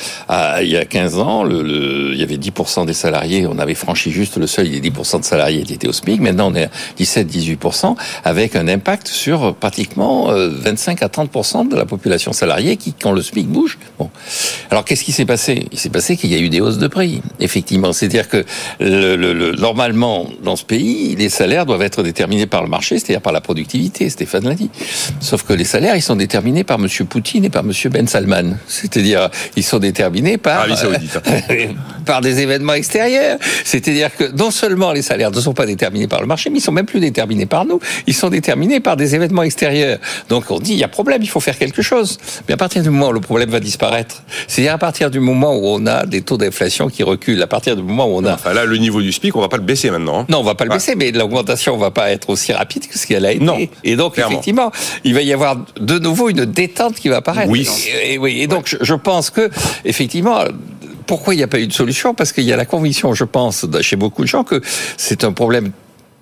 il 0.63 0.69
y 0.69 0.77
a 0.77 0.85
15 0.85 1.19
ans, 1.19 1.43
le, 1.45 1.63
le, 1.63 2.13
il 2.13 2.21
y 2.21 2.23
avait 2.23 2.37
10% 2.37 2.87
des 2.87 2.93
salariés, 2.93 3.47
on 3.47 3.59
avait 3.59 3.75
franchi 3.75 4.11
juste 4.11 4.37
le 4.37 4.47
seuil 4.47 4.81
des 4.81 4.91
10% 4.91 5.21
de 5.21 5.25
salariés 5.25 5.63
qui 5.63 5.75
étaient 5.75 5.89
au 5.89 5.93
SMIC, 5.93 6.21
maintenant 6.21 6.51
on 6.51 6.55
est 6.55 6.65
à 6.65 6.71
17-18%, 6.99 7.97
avec 8.25 8.57
un 8.57 8.69
impact 8.69 9.09
sur 9.09 9.55
pratiquement 9.55 10.27
25 10.33 11.03
euh, 11.03 11.07
à 11.07 11.09
30% 11.09 11.69
de 11.69 11.77
la 11.77 11.87
population 11.87 12.33
salariée 12.33 12.77
qui, 12.77 12.93
quand 12.93 13.13
le 13.13 13.23
SMIC 13.23 13.49
bouge, 13.49 13.79
bon. 13.99 14.11
Alors 14.71 14.85
qu'est-ce 14.85 15.05
qui 15.05 15.13
s'est 15.13 15.25
passé? 15.27 15.67
Il 15.73 15.79
s'est 15.79 15.91
passé 15.91 16.10
qu'il 16.17 16.31
y 16.31 16.35
a 16.35 16.39
eu 16.39 16.49
des 16.49 16.61
hausses 16.61 16.79
de 16.79 16.89
prix, 16.89 17.21
effectivement. 17.41 17.93
C'est-à-dire 17.93 18.29
que 18.29 18.45
le, 18.81 19.17
le, 19.17 19.53
normalement, 19.53 20.29
dans 20.45 20.57
ce 20.57 20.65
pays, 20.65 21.17
les 21.17 21.29
salaires 21.29 21.67
doivent 21.67 21.83
être 21.83 22.03
déterminés 22.03 22.47
par 22.47 22.63
le 22.63 22.69
marché, 22.69 22.99
c'est-à-dire 22.99 23.23
par 23.23 23.33
la 23.33 23.41
productivité, 23.41 24.09
Stéphane 24.11 24.45
l'a 24.45 24.55
dit. 24.55 24.71
Sauf 25.21 25.43
que 25.43 25.53
les 25.53 25.65
salaires, 25.65 25.97
ils 25.97 26.03
sont 26.03 26.17
déterminés 26.17 26.65
par 26.65 26.79
M. 26.79 26.89
Poutine 27.09 27.45
et 27.45 27.51
par 27.51 27.65
M. 27.65 27.73
Ben 27.91 28.07
Salman. 28.07 28.57
C'est-à-dire, 28.67 29.31
ils 29.57 29.65
sont 29.65 29.79
déterminés 29.79 30.39
par, 30.39 30.67
euh, 30.69 31.67
par 32.07 32.21
des 32.21 32.41
événements 32.41 32.75
extérieurs. 32.75 33.39
C'est-à-dire 33.65 34.15
que 34.17 34.25
non 34.37 34.51
seulement 34.51 34.93
les 34.93 35.03
salaires 35.03 35.31
ne 35.31 35.41
sont 35.41 35.55
pas 35.55 35.67
déterminés 35.67 36.09
par 36.09 36.21
le 36.21 36.27
marché, 36.27 36.51
mais 36.51 36.59
ils 36.59 36.63
sont 36.63 36.73
même 36.73 36.87
plus 36.87 37.01
déterminés 37.01 37.47
par 37.47 37.65
nous. 37.65 37.81
Ils 38.07 38.15
sont 38.15 38.31
déterminés 38.31 38.81
par 38.81 38.97
des 38.97 39.15
événements 39.15 39.43
extérieurs. 39.43 39.99
Donc 40.29 40.51
on 40.51 40.59
dit, 40.59 40.73
il 40.73 40.79
y 40.79 40.85
a 40.85 40.89
problème, 40.89 41.23
il 41.23 41.29
faut 41.29 41.41
faire 41.41 41.59
quelque 41.59 41.83
chose. 41.83 42.19
Mais 42.49 42.55
à 42.55 42.57
partir 42.57 42.83
du 42.83 42.91
moment 42.91 43.09
où 43.09 43.13
le 43.13 43.21
problème 43.21 43.51
va 43.51 43.61
disparaître, 43.61 44.23
c'est-à-dire 44.47 44.75
à 44.75 44.79
partir 44.79 45.11
du 45.11 45.21
moment 45.21 45.55
où 45.57 45.67
on 45.67 45.87
a 45.87 46.00
des 46.07 46.23
taux 46.23 46.37
d'inflation 46.37 46.89
qui 46.89 47.03
reculent, 47.03 47.43
à 47.43 47.47
partir 47.47 47.77
du 47.77 47.83
moment 47.83 48.07
où 48.07 48.17
on 48.17 48.25
a... 48.25 48.35
Enfin 48.35 48.53
là, 48.53 48.65
le 48.65 48.77
niveau 48.77 49.01
du 49.01 49.13
SPIC, 49.13 49.37
on 49.37 49.41
va 49.41 49.49
pas 49.49 49.57
le 49.57 49.63
baisser 49.63 49.91
maintenant. 49.91 50.21
Hein. 50.21 50.27
Non, 50.29 50.39
on 50.39 50.45
va 50.45 50.55
pas 50.55 50.65
le 50.65 50.71
baisser, 50.71 50.95
mais 50.95 51.11
l'augmentation 51.13 51.77
va 51.77 51.91
pas 51.91 52.11
être 52.11 52.31
aussi 52.31 52.53
rapide 52.53 52.87
que 52.87 52.99
ce 52.99 53.07
qu'elle 53.07 53.27
a 53.27 53.33
été. 53.33 53.45
Non. 53.45 53.59
Et 53.85 53.97
donc, 53.97 54.19
effectivement, 54.19 54.71
il 55.05 55.15
va 55.15 55.23
y 55.23 55.33
avoir 55.33 55.57
de 55.81 55.99
nouveau 55.99 56.29
une 56.29 56.45
détente 56.45 56.95
qui 56.97 57.09
va 57.09 57.17
apparaître. 57.17 57.51
Oui. 57.51 57.69
Et, 58.05 58.19
oui. 58.19 58.41
Et 58.41 58.47
donc, 58.47 58.77
je 58.81 58.95
pense 58.95 59.31
que, 59.31 59.51
effectivement, 59.85 60.45
pourquoi 61.07 61.35
il 61.35 61.39
n'y 61.39 61.43
a 61.43 61.49
pas 61.49 61.59
eu 61.59 61.67
de 61.67 61.73
solution? 61.73 62.15
Parce 62.15 62.33
qu'il 62.33 62.45
y 62.45 62.53
a 62.53 62.57
la 62.57 62.67
conviction, 62.67 63.15
je 63.15 63.25
pense, 63.25 63.67
chez 63.81 63.97
beaucoup 63.97 64.23
de 64.23 64.29
gens, 64.29 64.45
que 64.45 64.61
c'est 64.97 65.25
un 65.25 65.33
problème 65.33 65.73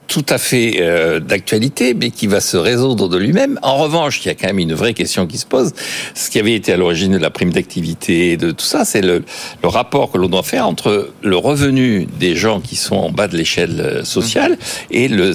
tout 0.08 0.24
à 0.30 0.38
fait 0.38 0.78
euh, 0.80 1.20
d'actualité, 1.20 1.94
mais 1.94 2.10
qui 2.10 2.26
va 2.26 2.40
se 2.40 2.56
résoudre 2.56 3.08
de 3.08 3.18
lui-même. 3.18 3.60
En 3.62 3.76
revanche, 3.76 4.24
il 4.24 4.28
y 4.28 4.30
a 4.30 4.34
quand 4.34 4.46
même 4.46 4.58
une 4.58 4.74
vraie 4.74 4.94
question 4.94 5.26
qui 5.26 5.36
se 5.36 5.46
pose. 5.46 5.72
Ce 6.14 6.30
qui 6.30 6.38
avait 6.38 6.54
été 6.54 6.72
à 6.72 6.76
l'origine 6.78 7.12
de 7.12 7.18
la 7.18 7.30
prime 7.30 7.52
d'activité, 7.52 8.38
de 8.38 8.50
tout 8.50 8.64
ça, 8.64 8.86
c'est 8.86 9.02
le, 9.02 9.22
le, 9.62 9.68
rapport 9.68 10.10
que 10.10 10.16
l'on 10.16 10.28
doit 10.28 10.42
faire 10.42 10.66
entre 10.66 11.10
le 11.22 11.36
revenu 11.36 12.08
des 12.18 12.34
gens 12.34 12.60
qui 12.60 12.74
sont 12.74 12.96
en 12.96 13.10
bas 13.10 13.28
de 13.28 13.36
l'échelle 13.36 13.80
euh, 13.80 14.04
sociale 14.04 14.58
et 14.90 15.08
le 15.08 15.34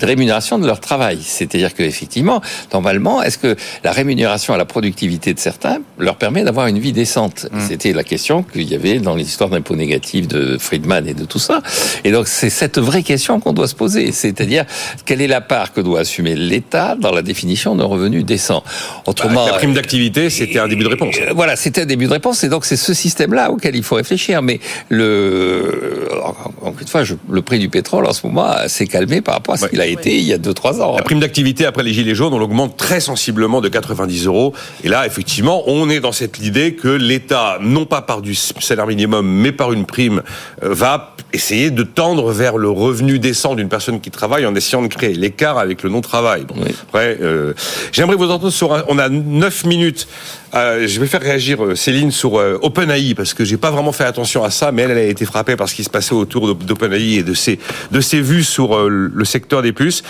rémunération 0.00 0.58
de 0.58 0.66
leur 0.66 0.80
travail. 0.80 1.18
C'est-à-dire 1.22 1.74
que 1.74 1.82
effectivement, 1.82 2.40
normalement, 2.72 3.22
est-ce 3.22 3.38
que 3.38 3.56
la 3.84 3.92
rémunération 3.92 4.54
à 4.54 4.56
la 4.56 4.64
productivité 4.64 5.34
de 5.34 5.38
certains 5.38 5.78
leur 5.98 6.16
permet 6.16 6.44
d'avoir 6.44 6.66
une 6.66 6.78
vie 6.78 6.92
décente? 6.92 7.46
Mmh. 7.50 7.60
C'était 7.68 7.92
la 7.92 8.04
question 8.04 8.42
qu'il 8.42 8.70
y 8.70 8.74
avait 8.74 8.98
dans 8.98 9.14
les 9.14 9.24
histoires 9.24 9.50
d'impôts 9.50 9.76
négatifs 9.76 10.28
de 10.28 10.56
Friedman 10.58 11.06
et 11.06 11.14
de 11.14 11.24
tout 11.24 11.38
ça. 11.38 11.62
Et 12.04 12.10
donc 12.10 12.28
c'est 12.28 12.50
cette 12.50 12.78
vraie 12.78 13.02
question 13.02 13.40
qu'on 13.40 13.52
doit 13.52 13.68
se 13.68 13.74
poser, 13.74 14.12
c'est-à-dire 14.12 14.64
quelle 15.04 15.20
est 15.20 15.26
la 15.26 15.40
part 15.40 15.72
que 15.72 15.80
doit 15.80 16.00
assumer 16.00 16.34
l'État 16.34 16.96
dans 16.98 17.12
la 17.12 17.22
définition 17.22 17.74
d'un 17.76 17.84
revenu 17.84 18.22
décent? 18.22 18.62
Autrement, 19.06 19.44
bah, 19.44 19.52
la 19.52 19.58
prime 19.58 19.74
d'activité, 19.74 20.30
c'était 20.30 20.58
un 20.58 20.68
début 20.68 20.84
de 20.84 20.88
réponse. 20.88 21.16
Euh, 21.20 21.32
voilà, 21.34 21.56
c'était 21.56 21.82
un 21.82 21.86
début 21.86 22.06
de 22.06 22.12
réponse, 22.12 22.44
et 22.44 22.48
donc 22.48 22.64
c'est 22.64 22.76
ce 22.76 22.94
système-là 22.94 23.50
auquel 23.50 23.76
il 23.76 23.82
faut 23.82 23.96
réfléchir. 23.96 24.42
Mais 24.42 24.60
le, 24.88 26.08
encore 26.22 26.74
une 26.80 26.88
fois, 26.88 27.04
je, 27.04 27.14
le 27.28 27.42
prix 27.42 27.58
du 27.58 27.68
pétrole 27.68 28.06
en 28.06 28.12
ce 28.12 28.26
moment 28.26 28.52
s'est 28.68 28.86
calmé 28.86 29.20
par 29.20 29.34
rapport 29.34 29.54
à 29.54 29.58
ce 29.58 29.66
qu'il 29.66 29.80
a 29.82 29.86
été 29.86 30.16
il 30.16 30.24
y 30.24 30.32
a 30.32 30.38
2-3 30.38 30.80
ans. 30.80 30.96
La 30.96 31.02
prime 31.02 31.20
d'activité 31.20 31.66
après 31.66 31.82
les 31.82 31.92
Gilets 31.92 32.14
jaunes, 32.14 32.32
on 32.32 32.38
l'augmente 32.38 32.76
très 32.76 33.00
sensiblement 33.00 33.60
de 33.60 33.68
90 33.68 34.26
euros. 34.26 34.54
Et 34.84 34.88
là, 34.88 35.06
effectivement, 35.06 35.62
on 35.66 35.90
est 35.90 36.00
dans 36.00 36.12
cette 36.12 36.38
idée 36.38 36.74
que 36.74 36.88
l'État, 36.88 37.58
non 37.60 37.84
pas 37.84 38.02
par 38.02 38.22
du 38.22 38.34
salaire 38.34 38.86
minimum, 38.86 39.26
mais 39.26 39.52
par 39.52 39.72
une 39.72 39.84
prime, 39.84 40.22
euh, 40.62 40.72
va 40.72 41.14
essayer 41.32 41.70
de 41.70 41.82
tendre 41.82 42.32
vers 42.32 42.58
le 42.58 42.68
revenu 42.68 43.18
décent 43.18 43.54
d'une 43.54 43.68
personne 43.68 44.00
qui 44.00 44.10
travaille 44.10 44.46
en 44.46 44.54
essayant 44.54 44.82
de 44.82 44.88
créer 44.88 45.14
l'écart 45.14 45.58
avec 45.58 45.82
le 45.82 45.90
non-travail. 45.90 46.44
Bon, 46.44 46.54
Après, 46.88 47.18
euh, 47.20 47.54
j'aimerais 47.92 48.16
vous 48.16 48.30
entendre 48.30 48.50
sur... 48.50 48.84
On 48.88 48.98
a 48.98 49.08
9 49.08 49.64
minutes. 49.64 50.08
Euh, 50.54 50.86
je 50.86 51.00
vais 51.00 51.06
faire 51.06 51.22
réagir 51.22 51.64
euh, 51.64 51.74
Céline 51.74 52.10
sur 52.10 52.38
euh, 52.38 52.58
OpenAI 52.60 53.14
parce 53.14 53.32
que 53.32 53.44
j'ai 53.44 53.56
pas 53.56 53.70
vraiment 53.70 53.92
fait 53.92 54.04
attention 54.04 54.44
à 54.44 54.50
ça, 54.50 54.70
mais 54.70 54.82
elle, 54.82 54.90
elle 54.90 54.98
a 54.98 55.04
été 55.04 55.24
frappée 55.24 55.56
par 55.56 55.68
ce 55.68 55.74
qui 55.74 55.84
se 55.84 55.90
passait 55.90 56.14
autour 56.14 56.54
d'OpenAI 56.54 57.14
et 57.14 57.22
de 57.22 57.32
ses, 57.32 57.58
de 57.90 58.00
ses 58.00 58.20
vues 58.20 58.44
sur 58.44 58.76
euh, 58.76 59.10
le 59.12 59.24
secteur 59.24 59.62
des 59.62 59.72
puces. 59.72 60.02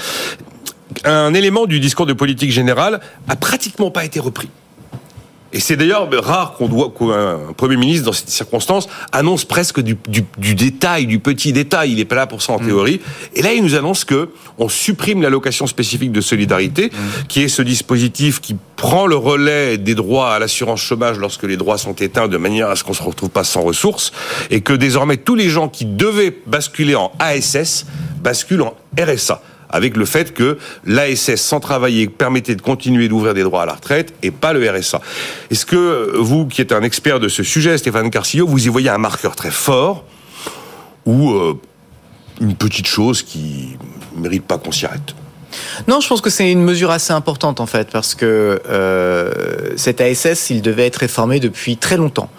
Un 1.04 1.32
élément 1.32 1.66
du 1.66 1.80
discours 1.80 2.06
de 2.06 2.12
politique 2.12 2.50
générale 2.50 3.00
a 3.28 3.36
pratiquement 3.36 3.90
pas 3.90 4.04
été 4.04 4.18
repris. 4.20 4.48
Et 5.52 5.60
c'est 5.60 5.76
d'ailleurs 5.76 6.08
rare 6.24 6.54
qu'on 6.54 6.68
doit 6.68 6.92
qu'un 6.96 7.52
Premier 7.56 7.76
ministre, 7.76 8.06
dans 8.06 8.12
cette 8.12 8.30
circonstance, 8.30 8.88
annonce 9.12 9.44
presque 9.44 9.80
du, 9.80 9.98
du, 10.08 10.24
du, 10.38 10.54
détail, 10.54 11.06
du 11.06 11.18
petit 11.18 11.52
détail. 11.52 11.92
Il 11.92 11.96
n'est 11.96 12.04
pas 12.04 12.14
là 12.14 12.26
pour 12.26 12.42
ça 12.42 12.54
en 12.54 12.60
mm. 12.60 12.66
théorie. 12.66 13.00
Et 13.34 13.42
là, 13.42 13.52
il 13.52 13.62
nous 13.62 13.74
annonce 13.74 14.04
que 14.04 14.30
on 14.58 14.68
supprime 14.68 15.20
l'allocation 15.20 15.66
spécifique 15.66 16.12
de 16.12 16.20
solidarité, 16.20 16.86
mm. 16.86 17.26
qui 17.28 17.42
est 17.42 17.48
ce 17.48 17.62
dispositif 17.62 18.40
qui 18.40 18.56
prend 18.76 19.06
le 19.06 19.16
relais 19.16 19.78
des 19.78 19.94
droits 19.94 20.34
à 20.34 20.38
l'assurance 20.38 20.80
chômage 20.80 21.18
lorsque 21.18 21.44
les 21.44 21.56
droits 21.56 21.78
sont 21.78 21.94
éteints, 21.94 22.28
de 22.28 22.36
manière 22.38 22.70
à 22.70 22.76
ce 22.76 22.82
qu'on 22.82 22.94
se 22.94 23.02
retrouve 23.02 23.30
pas 23.30 23.44
sans 23.44 23.60
ressources, 23.60 24.12
et 24.50 24.62
que 24.62 24.72
désormais 24.72 25.18
tous 25.18 25.34
les 25.34 25.50
gens 25.50 25.68
qui 25.68 25.84
devaient 25.84 26.36
basculer 26.46 26.94
en 26.94 27.12
ASS 27.18 27.86
basculent 28.22 28.62
en 28.62 28.74
RSA 28.98 29.42
avec 29.72 29.96
le 29.96 30.04
fait 30.04 30.32
que 30.34 30.58
l'ASS 30.84 31.36
sans 31.36 31.60
travailler 31.60 32.08
permettait 32.08 32.54
de 32.54 32.62
continuer 32.62 33.08
d'ouvrir 33.08 33.34
des 33.34 33.42
droits 33.42 33.62
à 33.62 33.66
la 33.66 33.74
retraite 33.74 34.14
et 34.22 34.30
pas 34.30 34.52
le 34.52 34.68
RSA. 34.70 35.00
Est-ce 35.50 35.66
que 35.66 36.16
vous, 36.16 36.46
qui 36.46 36.60
êtes 36.60 36.72
un 36.72 36.82
expert 36.82 37.20
de 37.20 37.28
ce 37.28 37.42
sujet, 37.42 37.76
Stéphane 37.78 38.10
Carcillo, 38.10 38.46
vous 38.46 38.66
y 38.66 38.68
voyez 38.68 38.90
un 38.90 38.98
marqueur 38.98 39.34
très 39.34 39.50
fort 39.50 40.04
ou 41.06 41.30
euh, 41.30 41.54
une 42.40 42.54
petite 42.54 42.86
chose 42.86 43.22
qui 43.22 43.76
mérite 44.16 44.44
pas 44.44 44.58
qu'on 44.58 44.72
s'y 44.72 44.86
arrête? 44.86 45.14
Non, 45.88 46.00
je 46.00 46.08
pense 46.08 46.20
que 46.20 46.30
c'est 46.30 46.50
une 46.50 46.62
mesure 46.62 46.90
assez 46.90 47.12
importante 47.12 47.60
en 47.60 47.66
fait, 47.66 47.88
parce 47.90 48.14
que 48.14 48.60
euh, 48.68 49.72
cet 49.76 50.00
ASS, 50.00 50.50
il 50.50 50.62
devait 50.62 50.86
être 50.86 50.96
réformé 50.96 51.40
depuis 51.40 51.76
très 51.76 51.96
longtemps. 51.96 52.30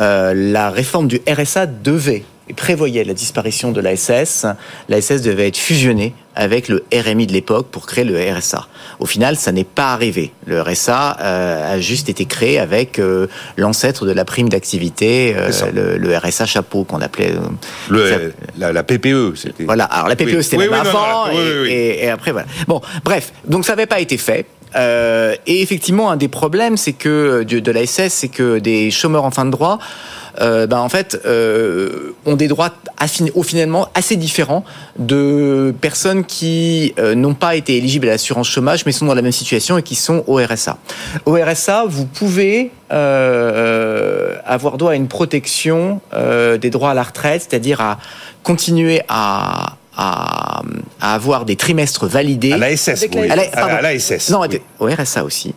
Euh, 0.00 0.32
la 0.34 0.70
réforme 0.70 1.08
du 1.08 1.20
RSA 1.28 1.66
devait 1.66 2.24
prévoyait 2.54 3.04
la 3.04 3.14
disparition 3.14 3.72
de 3.72 3.80
l'ASS, 3.80 4.46
l'ASS 4.88 5.22
devait 5.22 5.48
être 5.48 5.56
fusionnée 5.56 6.14
avec 6.36 6.68
le 6.68 6.84
RMI 6.94 7.26
de 7.26 7.32
l'époque 7.32 7.66
pour 7.70 7.86
créer 7.86 8.04
le 8.04 8.16
RSA. 8.18 8.66
Au 8.98 9.06
final, 9.06 9.36
ça 9.36 9.52
n'est 9.52 9.64
pas 9.64 9.92
arrivé. 9.92 10.32
Le 10.46 10.60
RSA 10.62 11.18
euh, 11.20 11.74
a 11.74 11.80
juste 11.80 12.08
été 12.08 12.24
créé 12.24 12.58
avec 12.58 12.98
euh, 12.98 13.26
l'ancêtre 13.56 14.06
de 14.06 14.12
la 14.12 14.24
prime 14.24 14.48
d'activité, 14.48 15.34
euh, 15.36 15.50
le, 15.74 15.98
le, 15.98 16.16
RSA 16.16 16.46
chapeau 16.46 16.84
qu'on 16.84 17.00
appelait. 17.00 17.34
Le, 17.88 18.32
la, 18.58 18.72
la, 18.72 18.82
PPE, 18.82 19.34
c'était. 19.34 19.64
Voilà. 19.64 19.84
Alors 19.84 20.08
la 20.08 20.16
PPE, 20.16 20.40
c'était 20.42 20.56
même 20.56 20.72
avant, 20.72 21.30
et, 21.32 22.04
et, 22.04 22.08
après 22.08 22.32
voilà. 22.32 22.46
Bon, 22.68 22.80
bref. 23.04 23.32
Donc 23.46 23.64
ça 23.64 23.72
n'avait 23.72 23.86
pas 23.86 24.00
été 24.00 24.16
fait. 24.16 24.46
Euh, 24.76 25.34
et 25.46 25.62
effectivement, 25.62 26.10
un 26.10 26.16
des 26.16 26.28
problèmes, 26.28 26.76
c'est 26.76 26.92
que 26.92 27.42
de, 27.42 27.58
de 27.58 27.72
l'ASS, 27.72 28.08
c'est 28.08 28.28
que 28.28 28.58
des 28.58 28.90
chômeurs 28.90 29.24
en 29.24 29.30
fin 29.30 29.44
de 29.44 29.50
droit 29.50 29.78
euh, 30.40 30.66
ben 30.66 30.78
en 30.78 30.88
fait, 30.88 31.20
euh, 31.24 32.14
ont 32.26 32.36
des 32.36 32.48
droits 32.48 32.70
au 33.34 33.42
finalement 33.42 33.88
assez 33.94 34.16
différents 34.16 34.64
de 34.98 35.74
personnes 35.80 36.24
qui 36.24 36.94
euh, 36.98 37.14
n'ont 37.14 37.34
pas 37.34 37.56
été 37.56 37.76
éligibles 37.76 38.08
à 38.08 38.12
l'assurance 38.12 38.48
chômage, 38.48 38.86
mais 38.86 38.92
sont 38.92 39.06
dans 39.06 39.14
la 39.14 39.22
même 39.22 39.32
situation 39.32 39.78
et 39.78 39.82
qui 39.82 39.94
sont 39.94 40.24
au 40.26 40.36
RSA. 40.36 40.78
Au 41.26 41.32
RSA, 41.32 41.84
vous 41.88 42.06
pouvez 42.06 42.70
euh, 42.92 44.36
avoir 44.44 44.76
droit 44.76 44.92
à 44.92 44.94
une 44.94 45.08
protection 45.08 46.00
des 46.60 46.70
droits 46.70 46.90
à 46.90 46.94
la 46.94 47.02
retraite, 47.02 47.46
c'est-à-dire 47.48 47.80
à 47.80 47.98
continuer 48.42 49.02
à, 49.08 49.76
à, 51.00 51.14
avoir 51.14 51.44
des 51.44 51.56
trimestres 51.56 52.06
validés. 52.06 52.52
À 52.52 52.58
l'ASS, 52.58 53.06
oui. 53.14 53.30
À 53.30 53.80
l'ASS. 53.82 54.30
Non, 54.30 54.40
oui. 54.40 54.60
au 54.78 54.86
RSA 54.86 55.24
aussi 55.24 55.54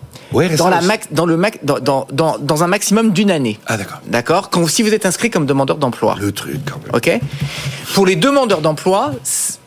dans, 0.58 0.70
la 0.70 0.82
max, 0.82 1.08
dans, 1.12 1.26
le 1.26 1.38
max, 1.38 1.60
dans, 1.64 1.80
dans, 1.80 2.38
dans, 2.40 2.64
un 2.64 2.68
maximum 2.68 3.12
d'une 3.12 3.32
année. 3.32 3.60
Ah 3.68 3.78
d'accord. 3.78 4.02
D'accord 4.08 4.50
Quand 4.50 4.68
si 4.68 4.84
vous 4.84 4.94
êtes 4.94 5.06
inscrit 5.06 5.30
comme 5.30 5.46
demandeur 5.46 5.78
d'emploi. 5.78 6.16
Le 6.20 6.32
truc 6.32 6.60
quand 6.66 6.80
même. 6.84 6.96
Ok. 6.96 7.20
Pour 7.94 8.06
les 8.06 8.16
demandeurs 8.16 8.62
d'emploi 8.62 9.12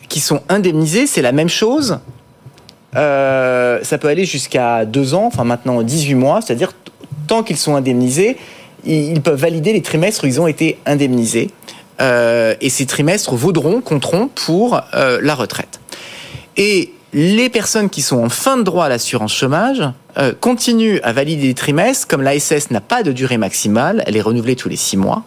qui 0.09 0.19
sont 0.19 0.41
indemnisés, 0.49 1.07
c'est 1.07 1.21
la 1.21 1.31
même 1.31 1.49
chose. 1.49 1.99
euh, 2.95 3.79
ça 3.83 3.97
peut 3.97 4.07
aller 4.07 4.25
jusqu'à 4.25 4.85
deux 4.85 5.13
ans, 5.13 5.25
enfin 5.25 5.43
maintenant 5.43 5.81
18 5.81 6.15
mois, 6.15 6.41
c'est-à-dire 6.41 6.73
tant 7.27 7.43
qu'ils 7.43 7.57
sont 7.57 7.75
indemnisés, 7.75 8.37
ils 8.85 9.21
peuvent 9.21 9.39
valider 9.39 9.73
les 9.73 9.81
trimestres 9.81 10.23
où 10.23 10.27
ils 10.27 10.39
ont 10.39 10.47
été 10.47 10.77
indemnisés. 10.85 11.49
Euh, 11.99 12.55
et 12.61 12.69
ces 12.69 12.85
trimestres 12.85 13.33
vaudront, 13.33 13.81
compteront 13.81 14.27
pour 14.27 14.81
euh, 14.93 15.19
la 15.21 15.35
retraite. 15.35 15.79
Et 16.55 16.91
les 17.13 17.49
personnes 17.49 17.89
qui 17.89 18.01
sont 18.01 18.17
en 18.17 18.29
fin 18.29 18.57
de 18.57 18.63
droit 18.63 18.85
à 18.85 18.89
l'assurance 18.89 19.33
chômage 19.33 19.81
euh, 20.17 20.33
continuent 20.39 20.99
à 21.03 21.13
valider 21.13 21.47
les 21.47 21.53
trimestres, 21.53 22.07
comme 22.07 22.21
l'ASS 22.21 22.69
n'a 22.69 22.81
pas 22.81 23.01
de 23.01 23.11
durée 23.11 23.37
maximale, 23.37 24.03
elle 24.05 24.17
est 24.17 24.21
renouvelée 24.21 24.55
tous 24.55 24.67
les 24.67 24.75
six 24.75 24.97
mois, 24.97 25.23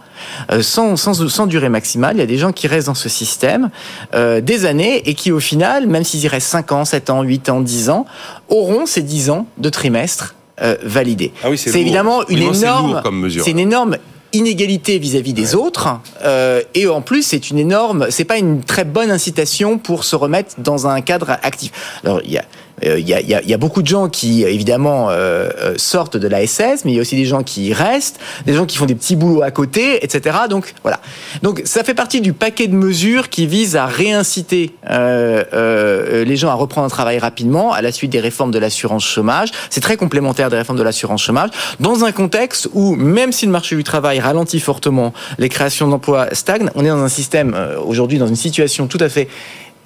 euh, 0.53 0.63
sans, 0.63 0.97
sans, 0.97 1.29
sans, 1.29 1.47
durée 1.47 1.69
maximale, 1.69 2.17
il 2.17 2.21
y 2.21 2.23
a 2.23 2.27
des 2.27 2.39
gens 2.39 2.53
qui 2.53 2.67
restent 2.67 2.89
dans 2.89 2.95
ce 2.95 3.09
système 3.09 3.71
euh, 4.15 4.41
des 4.41 4.67
années 4.67 5.09
et 5.09 5.15
qui 5.15 5.33
au 5.33 5.41
final, 5.41 5.87
même 5.87 6.05
s'ils 6.05 6.21
y 6.21 6.29
restent 6.29 6.49
5 6.49 6.73
ans, 6.73 6.85
7 6.85 7.11
ans, 7.11 7.23
8 7.23 7.49
ans, 7.49 7.61
10 7.61 7.91
ans, 7.91 8.07
auront 8.49 8.85
ces 8.85 9.03
10 9.03 9.31
ans 9.31 9.47
de 9.57 9.69
trimestre 9.71 10.35
euh, 10.61 10.77
validés. 10.83 11.33
Ah 11.43 11.51
oui, 11.51 11.57
c'est 11.57 11.75
évidemment 11.81 12.27
une 12.29 12.43
énorme, 12.43 13.01
c'est 13.43 13.53
une 13.53 13.59
énorme 13.59 13.97
inégalité 14.33 14.99
vis-à-vis 14.99 15.33
des 15.33 15.55
autres 15.55 16.01
euh, 16.25 16.63
et 16.75 16.87
en 16.87 17.01
plus 17.01 17.23
c'est 17.23 17.51
une 17.51 17.59
énorme 17.59 18.07
c'est 18.11 18.25
pas 18.25 18.39
une 18.39 18.63
très 18.63 18.85
bonne 18.85 19.11
incitation 19.11 19.79
pour 19.79 20.05
se 20.05 20.17
remettre 20.17 20.55
dans 20.59 20.87
un 20.87 21.01
cadre 21.01 21.31
actif. 21.43 22.01
Alors 22.05 22.21
il 22.25 22.33
y 22.33 22.39
a 22.39 22.45
il 22.83 22.89
euh, 22.89 22.99
y, 22.99 23.15
a, 23.15 23.21
y, 23.21 23.35
a, 23.35 23.43
y, 23.43 23.55
a, 23.55 23.59
beaucoup 23.59 23.83
de 23.83 23.87
gens 23.87 24.09
qui 24.09 24.43
évidemment 24.43 25.11
euh, 25.11 25.51
euh 25.59 25.75
sortent 25.77 26.17
de 26.17 26.29
la 26.29 26.47
SS, 26.47 26.85
mais 26.85 26.93
il 26.93 26.95
y 26.95 26.99
a 26.99 27.01
aussi 27.03 27.17
des 27.17 27.25
gens 27.25 27.43
qui 27.43 27.73
restent, 27.73 28.21
des 28.47 28.55
gens 28.55 28.67
qui 28.67 28.77
font 28.77 28.87
des 28.87 28.95
petits 28.95 29.17
boulots 29.17 29.43
à 29.43 29.51
côté, 29.51 30.05
etc. 30.05 30.39
Donc 30.49 30.75
voilà. 30.83 31.01
Donc 31.43 31.63
ça 31.65 31.85
fait 31.85 31.95
partie 31.95 32.21
du 32.21 32.33
paquet 32.33 32.69
de 32.69 32.75
mesures 32.75 33.29
qui 33.29 33.47
vise 33.47 33.77
à 33.77 33.87
réinciter 33.87 34.73
euh, 34.89 35.45
euh, 35.53 36.25
les 36.25 36.37
gens 36.37 36.51
à 36.51 36.55
reprendre 36.55 36.87
un 36.87 36.91
travail 36.91 37.19
rapidement 37.19 37.73
à 37.73 37.83
la 37.83 37.93
suite 37.93 38.11
des 38.11 38.21
réformes 38.21 38.51
de 38.51 38.59
l'assurance 38.59 39.05
chômage. 39.05 39.51
C'est 39.69 39.81
très 39.81 39.97
complémentaire 39.97 40.51
des 40.51 40.57
réformes 40.57 40.79
de 40.79 40.83
l'assurance 40.83 41.23
chômage 41.23 41.51
dans 41.81 42.05
un 42.05 42.13
contexte 42.13 42.69
où 42.73 42.95
même 42.95 43.33
si 43.33 43.47
le 43.47 43.53
marché 43.53 43.77
du 43.77 43.85
travail 43.85 44.21
ralentit 44.21 44.61
fortement, 44.61 45.13
les 45.39 45.49
créations 45.49 45.89
d'emplois 45.89 46.29
stagnent, 46.33 46.71
on 46.75 46.85
est 46.85 46.89
dans 46.89 47.03
un 47.03 47.09
système 47.09 47.57
aujourd'hui 47.85 48.19
dans 48.19 48.27
une 48.27 48.37
situation 48.37 48.87
tout 48.87 48.99
à 49.01 49.09
fait 49.09 49.29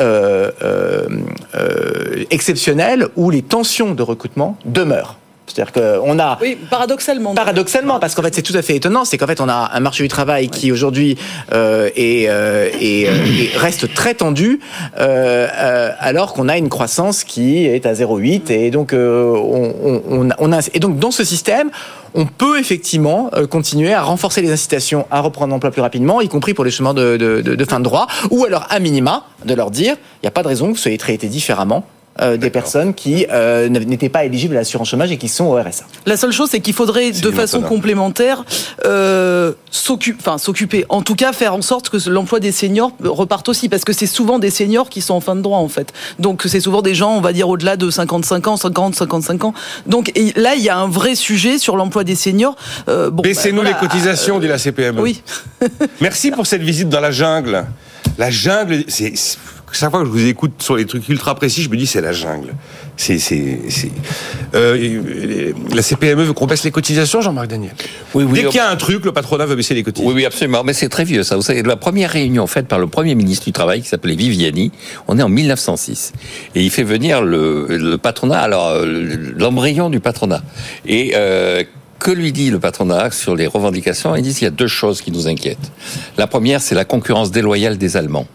euh, 0.00 0.50
euh, 0.62 1.06
euh, 1.54 2.24
exceptionnel 2.30 3.08
où 3.16 3.30
les 3.30 3.42
tensions 3.42 3.94
de 3.94 4.02
recrutement 4.02 4.56
demeurent. 4.64 5.16
C'est-à-dire 5.46 5.72
qu'on 5.72 6.18
a. 6.18 6.38
Oui, 6.40 6.56
paradoxalement. 6.70 7.34
Paradoxalement, 7.34 8.00
parce 8.00 8.14
qu'en 8.14 8.22
fait, 8.22 8.34
c'est 8.34 8.42
tout 8.42 8.56
à 8.56 8.62
fait 8.62 8.76
étonnant. 8.76 9.04
C'est 9.04 9.18
qu'en 9.18 9.26
fait, 9.26 9.40
on 9.40 9.48
a 9.48 9.70
un 9.72 9.80
marché 9.80 10.02
du 10.02 10.08
travail 10.08 10.48
qui 10.48 10.72
aujourd'hui 10.72 11.16
euh, 11.52 11.90
est, 11.94 12.28
euh, 12.28 12.70
est, 12.80 13.02
est, 13.02 13.56
reste 13.56 13.92
très 13.94 14.14
tendu, 14.14 14.60
euh, 14.98 15.90
alors 15.98 16.32
qu'on 16.32 16.48
a 16.48 16.56
une 16.56 16.70
croissance 16.70 17.24
qui 17.24 17.66
est 17.66 17.86
à 17.86 17.92
0,8 17.92 18.50
et 18.50 18.70
donc 18.70 18.92
on, 18.94 20.02
on, 20.08 20.28
on, 20.38 20.52
a 20.52 20.60
et 20.72 20.80
donc 20.80 20.98
dans 20.98 21.10
ce 21.10 21.24
système, 21.24 21.70
on 22.14 22.26
peut 22.26 22.58
effectivement 22.58 23.30
continuer 23.50 23.92
à 23.92 24.02
renforcer 24.02 24.40
les 24.40 24.52
incitations 24.52 25.06
à 25.10 25.20
reprendre 25.20 25.52
l'emploi 25.52 25.70
plus 25.70 25.82
rapidement, 25.82 26.20
y 26.20 26.28
compris 26.28 26.54
pour 26.54 26.64
les 26.64 26.70
chemins 26.70 26.94
de 26.94 27.66
fin 27.68 27.78
de 27.78 27.84
droit, 27.84 28.06
ou 28.30 28.44
alors 28.44 28.66
à 28.70 28.78
minima 28.78 29.24
de 29.44 29.54
leur 29.54 29.70
dire, 29.70 29.96
il 30.22 30.24
n'y 30.24 30.28
a 30.28 30.32
pas 30.32 30.42
de 30.42 30.48
raison 30.48 30.66
que 30.66 30.72
vous 30.72 30.76
soyez 30.76 30.98
traité 30.98 31.28
différemment 31.28 31.86
euh, 32.20 32.36
des 32.36 32.50
personnes 32.50 32.94
qui 32.94 33.26
euh, 33.30 33.68
n'étaient 33.68 34.08
pas 34.08 34.24
éligibles 34.24 34.54
à 34.56 34.60
l'assurance 34.60 34.88
chômage 34.88 35.10
et 35.10 35.16
qui 35.16 35.28
sont 35.28 35.46
au 35.46 35.54
RSA. 35.54 35.84
La 36.06 36.16
seule 36.16 36.32
chose, 36.32 36.48
c'est 36.50 36.60
qu'il 36.60 36.74
faudrait 36.74 37.10
de 37.10 37.30
façon 37.30 37.60
complémentaire 37.60 38.44
euh, 38.84 39.52
s'occuper, 39.70 40.84
en 40.88 41.02
tout 41.02 41.16
cas 41.16 41.32
faire 41.32 41.54
en 41.54 41.62
sorte 41.62 41.88
que 41.88 42.08
l'emploi 42.08 42.40
des 42.40 42.52
seniors 42.52 42.92
reparte 43.02 43.48
aussi, 43.48 43.68
parce 43.68 43.84
que 43.84 43.92
c'est 43.92 44.06
souvent 44.06 44.38
des 44.38 44.50
seniors 44.50 44.88
qui 44.88 45.00
sont 45.00 45.14
en 45.14 45.20
fin 45.20 45.34
de 45.34 45.40
droit 45.40 45.58
en 45.58 45.68
fait. 45.68 45.92
Donc 46.18 46.42
c'est 46.46 46.60
souvent 46.60 46.82
des 46.82 46.94
gens, 46.94 47.16
on 47.16 47.20
va 47.20 47.32
dire 47.32 47.48
au-delà 47.48 47.76
de 47.76 47.90
55 47.90 48.46
ans, 48.46 48.56
50, 48.56 48.94
55 48.94 49.44
ans. 49.44 49.54
Donc 49.86 50.12
et 50.14 50.32
là, 50.36 50.54
il 50.54 50.62
y 50.62 50.68
a 50.68 50.76
un 50.76 50.88
vrai 50.88 51.14
sujet 51.14 51.58
sur 51.58 51.76
l'emploi 51.76 52.04
des 52.04 52.14
seniors. 52.14 52.56
Euh, 52.88 53.10
bon, 53.10 53.22
Baissez-nous 53.22 53.62
bah, 53.62 53.70
voilà, 53.70 53.80
les 53.80 53.88
cotisations, 53.88 54.38
dit 54.38 54.48
la 54.48 54.58
CPME. 54.58 55.00
Oui. 55.00 55.22
Merci 56.00 56.30
pour 56.30 56.46
cette 56.46 56.62
visite 56.62 56.88
dans 56.88 57.00
la 57.00 57.10
jungle. 57.10 57.64
La 58.18 58.30
jungle, 58.30 58.84
c'est 58.88 59.14
chaque 59.76 59.90
fois 59.90 60.00
que 60.00 60.06
je 60.06 60.10
vous 60.10 60.26
écoute 60.26 60.52
sur 60.60 60.76
les 60.76 60.86
trucs 60.86 61.08
ultra 61.08 61.34
précis, 61.34 61.62
je 61.62 61.70
me 61.70 61.76
dis 61.76 61.86
c'est 61.86 62.00
la 62.00 62.12
jungle. 62.12 62.54
C'est, 62.96 63.18
c'est, 63.18 63.60
c'est... 63.68 63.90
Euh, 64.54 65.52
la 65.74 65.82
CPME 65.82 66.22
veut 66.22 66.32
qu'on 66.32 66.46
baisse 66.46 66.64
les 66.64 66.70
cotisations, 66.70 67.20
Jean-Marc 67.20 67.48
Daniel. 67.48 67.74
Oui, 68.14 68.24
oui. 68.24 68.42
Dès 68.42 68.46
qu'il 68.46 68.56
y 68.56 68.60
a 68.60 68.70
un 68.70 68.76
truc, 68.76 69.04
le 69.04 69.12
patronat 69.12 69.46
veut 69.46 69.56
baisser 69.56 69.74
les 69.74 69.82
cotisations. 69.82 70.08
Oui, 70.08 70.14
oui, 70.16 70.26
absolument. 70.26 70.62
Mais 70.64 70.72
c'est 70.72 70.88
très 70.88 71.04
vieux, 71.04 71.22
ça. 71.22 71.36
Vous 71.36 71.42
savez, 71.42 71.62
la 71.62 71.76
première 71.76 72.10
réunion 72.10 72.46
faite 72.46 72.68
par 72.68 72.78
le 72.78 72.86
premier 72.86 73.14
ministre 73.14 73.46
du 73.46 73.52
Travail, 73.52 73.82
qui 73.82 73.88
s'appelait 73.88 74.14
Viviani, 74.14 74.70
on 75.08 75.18
est 75.18 75.22
en 75.22 75.28
1906. 75.28 76.12
Et 76.54 76.62
il 76.62 76.70
fait 76.70 76.84
venir 76.84 77.22
le, 77.22 77.66
le 77.68 77.98
patronat, 77.98 78.38
alors, 78.38 78.74
l'embryon 78.84 79.90
du 79.90 80.00
patronat. 80.00 80.42
Et, 80.86 81.12
euh, 81.14 81.64
que 81.98 82.10
lui 82.10 82.32
dit 82.32 82.50
le 82.50 82.60
patronat 82.60 83.10
sur 83.10 83.34
les 83.34 83.46
revendications? 83.46 84.14
Il 84.14 84.22
dit 84.22 84.34
qu'il 84.34 84.44
y 84.44 84.46
a 84.46 84.50
deux 84.50 84.66
choses 84.66 85.00
qui 85.00 85.10
nous 85.10 85.26
inquiètent. 85.26 85.72
La 86.18 86.26
première, 86.26 86.60
c'est 86.60 86.74
la 86.74 86.84
concurrence 86.84 87.30
déloyale 87.30 87.78
des 87.78 87.96
Allemands. 87.96 88.26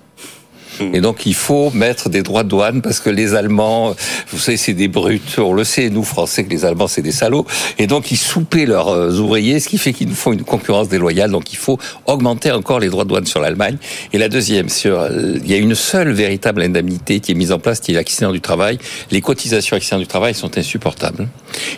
Mm. 0.79 0.95
Et 0.95 1.01
donc 1.01 1.25
il 1.25 1.33
faut 1.33 1.71
mettre 1.71 2.09
des 2.09 2.21
droits 2.21 2.43
de 2.43 2.49
douane 2.49 2.81
parce 2.81 2.99
que 2.99 3.09
les 3.09 3.35
Allemands, 3.35 3.95
vous 4.31 4.39
savez, 4.39 4.57
c'est 4.57 4.73
des 4.73 4.87
brutes. 4.87 5.37
On 5.39 5.53
le 5.53 5.63
sait, 5.63 5.89
nous 5.89 6.03
Français, 6.03 6.43
que 6.43 6.49
les 6.49 6.65
Allemands 6.65 6.87
c'est 6.87 7.01
des 7.01 7.11
salauds. 7.11 7.45
Et 7.77 7.87
donc 7.87 8.11
ils 8.11 8.17
soupaient 8.17 8.65
leurs 8.65 8.89
euh, 8.89 9.19
ouvriers, 9.19 9.59
ce 9.59 9.69
qui 9.69 9.77
fait 9.77 9.93
qu'ils 9.93 10.09
nous 10.09 10.15
font 10.15 10.33
une 10.33 10.43
concurrence 10.43 10.89
déloyale. 10.89 11.31
Donc 11.31 11.51
il 11.53 11.57
faut 11.57 11.77
augmenter 12.05 12.51
encore 12.51 12.79
les 12.79 12.89
droits 12.89 13.03
de 13.03 13.09
douane 13.09 13.25
sur 13.25 13.39
l'Allemagne. 13.39 13.77
Et 14.13 14.17
la 14.17 14.29
deuxième, 14.29 14.69
sur, 14.69 15.07
il 15.11 15.49
y 15.49 15.53
a 15.53 15.57
une 15.57 15.75
seule 15.75 16.11
véritable 16.11 16.61
indemnité 16.61 17.19
qui 17.19 17.31
est 17.31 17.35
mise 17.35 17.51
en 17.51 17.59
place, 17.59 17.79
qui 17.79 17.91
est 17.91 17.95
l'accident 17.95 18.31
du 18.31 18.41
travail. 18.41 18.77
Les 19.11 19.21
cotisations 19.21 19.75
accident 19.75 19.99
du 19.99 20.07
travail 20.07 20.33
sont 20.33 20.57
insupportables. 20.57 21.27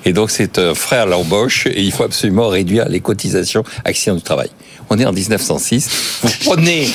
Et 0.06 0.14
donc 0.14 0.32
c'est 0.32 0.60
un 0.60 0.74
frère 0.74 1.06
l'embauche 1.06 1.68
et 1.68 1.82
il 1.82 1.92
faut 1.92 2.04
absolument 2.04 2.48
réduire 2.48 2.90
les 2.90 3.00
cotisations 3.00 3.64
accident 3.86 4.16
du 4.16 4.22
travail. 4.22 4.50
On 4.94 5.00
est 5.00 5.06
en 5.06 5.14
1906. 5.14 6.20
Vous 6.22 6.30
prenez, 6.44 6.86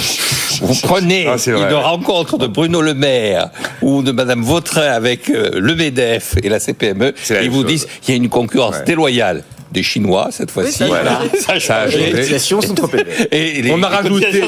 vous 0.61 0.75
prenez 0.83 1.27
ah, 1.27 1.37
une 1.47 1.73
rencontre 1.73 2.37
de 2.37 2.47
Bruno 2.47 2.83
Le 2.83 2.93
Maire 2.93 3.49
ou 3.81 4.03
de 4.03 4.13
Madame 4.13 4.43
Vautrin 4.43 4.93
avec 4.93 5.31
euh, 5.31 5.53
le 5.55 5.75
MEDEF 5.75 6.35
et 6.43 6.51
la 6.51 6.61
CPME, 6.61 7.15
et 7.31 7.45
ils 7.45 7.51
vous 7.51 7.65
disent 7.65 7.87
qu'il 8.03 8.15
y 8.15 8.19
a 8.19 8.23
une 8.23 8.29
concurrence 8.29 8.77
ouais. 8.77 8.85
déloyale 8.85 9.45
des 9.77 9.83
Chinois 9.83 10.29
cette 10.31 10.51
fois-ci. 10.51 10.83
Oui, 10.85 10.89
voilà. 10.89 11.21
Ça, 11.39 11.61
ça 11.61 11.77
a 11.77 11.91
changé. 11.91 12.13
Les 12.13 12.39
sont 12.39 12.61
trop 12.61 12.89
Et 13.31 13.63
les 13.63 13.71
on 13.71 13.83
a 13.83 13.89
rajouté, 13.89 14.43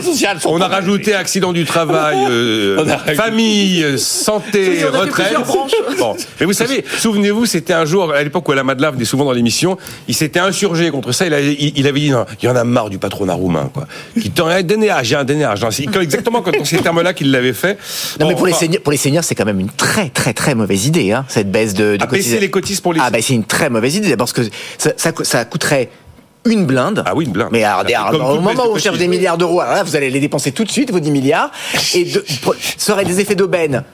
on 0.47 0.61
a 0.61 0.69
rajouté 0.69 1.15
accident 1.15 1.53
du 1.53 1.65
travail, 1.65 2.17
euh, 2.31 2.85
famille, 3.15 3.99
santé, 3.99 4.85
retraite. 4.85 5.37
Bon. 5.99 6.17
Mais 6.39 6.47
vous 6.47 6.53
savez, 6.53 6.85
souvenez-vous, 6.99 7.45
c'était 7.45 7.73
un 7.73 7.85
jour 7.85 8.13
à 8.13 8.23
l'époque 8.23 8.49
où 8.49 8.53
la 8.53 8.63
Madeleine 8.63 8.93
venait 8.93 9.05
souvent 9.05 9.25
dans 9.25 9.33
l'émission, 9.33 9.77
il 10.07 10.15
s'était 10.15 10.39
insurgé 10.39 10.91
contre 10.91 11.13
ça. 11.13 11.27
Il 11.27 11.35
avait, 11.35 11.57
il, 11.59 11.87
avait 11.87 12.01
dit 12.01 12.11
non, 12.11 12.25
il 12.41 12.47
y 12.47 12.49
en 12.49 12.57
a 12.57 12.65
marre 12.65 12.89
du 12.89 12.99
patronat 12.99 13.35
roumain, 13.35 13.71
quoi. 13.73 13.87
Qui 14.21 14.31
t'en 14.31 14.47
a 14.47 14.63
donné 14.63 14.91
j'ai 15.03 15.17
un 15.17 15.25
donné 15.25 15.45
âge. 15.45 15.65
Exactement 16.01 16.41
dans 16.41 16.65
ces 16.65 16.79
termes-là 16.79 17.13
qu'il 17.13 17.31
l'avait 17.31 17.53
fait. 17.53 17.79
Non, 18.19 18.27
bon, 18.27 18.29
mais 18.29 18.35
pour, 18.35 18.43
enfin, 18.43 18.51
les 18.51 18.57
seniors, 18.67 18.83
pour 18.83 18.93
les 18.93 18.99
seniors, 18.99 19.25
c'est 19.25 19.35
quand 19.35 19.45
même 19.45 19.61
une 19.61 19.71
très 19.71 20.09
très 20.09 20.33
très 20.33 20.55
mauvaise 20.55 20.87
idée, 20.87 21.13
hein, 21.13 21.25
cette 21.29 21.51
baisse 21.51 21.75
de. 21.75 21.97
de 21.97 22.03
à 22.03 22.07
baisser 22.07 22.39
les 22.39 22.51
cotises 22.51 22.81
pour 22.81 22.93
les. 22.93 23.01
Ah 23.03 23.11
bah 23.11 23.19
c'est 23.21 23.35
une 23.35 23.45
très 23.45 23.71
mauvaise 23.71 23.97
idée 23.97 24.09
d'abord 24.09 24.27
parce 24.33 24.49
que 24.49 24.55
ça, 24.79 24.93
ça 24.97 25.13
ça 25.25 25.45
coûterait 25.45 25.91
une 26.45 26.67
blinde. 26.67 27.03
Ah 27.07 27.15
oui, 27.15 27.27
une 27.27 27.33
blinde. 27.33 27.49
Mais 27.53 27.65
alors, 27.65 27.85
alors, 28.09 28.37
au 28.37 28.41
moment 28.41 28.67
où 28.67 28.75
on 28.75 28.79
cherche 28.79 28.99
des 28.99 29.09
milliards 29.09 29.39
d'euros, 29.39 29.61
alors 29.61 29.75
là, 29.75 29.83
vous 29.83 29.97
allez 29.97 30.11
les 30.11 30.21
dépenser 30.21 30.53
tout 30.53 30.65
de 30.65 30.71
suite, 30.71 30.91
vos 30.91 31.01
10 31.01 31.11
milliards. 31.11 31.51
Et 31.95 32.05
de, 32.05 32.25
ça 32.77 32.93
aurait 32.93 33.05
des 33.05 33.21
effets 33.21 33.35
d'aubaine 33.35 33.85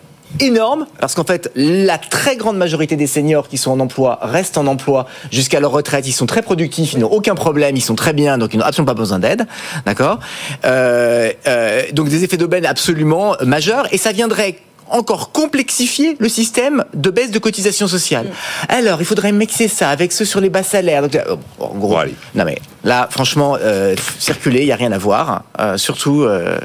énormes 0.40 0.86
parce 1.00 1.14
qu'en 1.14 1.24
fait, 1.24 1.50
la 1.54 1.98
très 1.98 2.36
grande 2.36 2.56
majorité 2.56 2.96
des 2.96 3.06
seniors 3.06 3.48
qui 3.48 3.56
sont 3.56 3.70
en 3.70 3.80
emploi 3.80 4.18
restent 4.22 4.58
en 4.58 4.66
emploi 4.66 5.06
jusqu'à 5.30 5.60
leur 5.60 5.70
retraite. 5.70 6.06
Ils 6.06 6.12
sont 6.12 6.26
très 6.26 6.42
productifs, 6.42 6.92
ils 6.92 6.98
n'ont 6.98 7.10
aucun 7.10 7.34
problème, 7.34 7.76
ils 7.76 7.82
sont 7.82 7.94
très 7.94 8.12
bien, 8.12 8.38
donc 8.38 8.54
ils 8.54 8.58
n'ont 8.58 8.64
absolument 8.64 8.92
pas 8.92 8.98
besoin 8.98 9.18
d'aide. 9.18 9.46
D'accord? 9.86 10.18
Euh, 10.64 11.32
euh, 11.46 11.82
Donc 11.92 12.08
des 12.08 12.24
effets 12.24 12.36
d'aubaine 12.36 12.66
absolument 12.66 13.36
majeurs. 13.44 13.86
Et 13.92 13.98
ça 13.98 14.12
viendrait 14.12 14.56
encore 14.90 15.32
complexifier 15.32 16.16
le 16.18 16.28
système 16.28 16.84
de 16.94 17.10
baisse 17.10 17.30
de 17.30 17.38
cotisation 17.38 17.86
sociale. 17.86 18.26
Mmh. 18.26 18.66
Alors, 18.68 19.00
il 19.00 19.04
faudrait 19.04 19.32
mixer 19.32 19.68
ça 19.68 19.90
avec 19.90 20.12
ceux 20.12 20.24
sur 20.24 20.40
les 20.40 20.50
bas 20.50 20.62
salaires. 20.62 21.02
Donc, 21.02 21.14
euh, 21.14 21.36
en 21.58 21.74
gros, 21.74 21.94
bon, 21.94 22.04
non 22.34 22.44
mais 22.44 22.58
là, 22.84 23.08
franchement, 23.10 23.56
euh, 23.60 23.96
circuler, 24.18 24.60
il 24.60 24.66
y 24.66 24.72
a 24.72 24.76
rien 24.76 24.92
à 24.92 24.98
voir. 24.98 25.44
Euh, 25.60 25.76
surtout, 25.76 26.22
euh, 26.22 26.58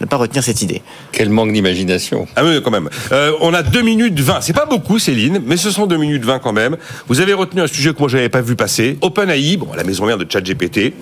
ne 0.00 0.06
pas 0.06 0.16
retenir 0.16 0.42
cette 0.42 0.62
idée. 0.62 0.82
Quel 1.12 1.28
manque 1.28 1.52
d'imagination. 1.52 2.26
Ah 2.36 2.44
oui, 2.44 2.60
quand 2.62 2.70
même. 2.70 2.88
Euh, 3.12 3.32
on 3.40 3.54
a 3.54 3.62
2 3.62 3.82
minutes 3.82 4.18
20. 4.18 4.40
C'est 4.40 4.52
pas 4.52 4.66
beaucoup, 4.66 4.98
Céline, 4.98 5.40
mais 5.44 5.56
ce 5.56 5.70
sont 5.70 5.86
2 5.86 5.96
minutes 5.96 6.24
20 6.24 6.38
quand 6.38 6.52
même. 6.52 6.76
Vous 7.08 7.20
avez 7.20 7.34
retenu 7.34 7.60
un 7.60 7.66
sujet 7.66 7.92
que 7.92 7.98
moi, 7.98 8.08
je 8.08 8.16
n'avais 8.16 8.28
pas 8.28 8.40
vu 8.40 8.56
passer. 8.56 8.98
OpenAI, 9.00 9.56
bon, 9.56 9.68
la 9.76 9.84
maison 9.84 10.06
mère 10.06 10.18
de 10.18 10.26
ChatGPT, 10.28 10.94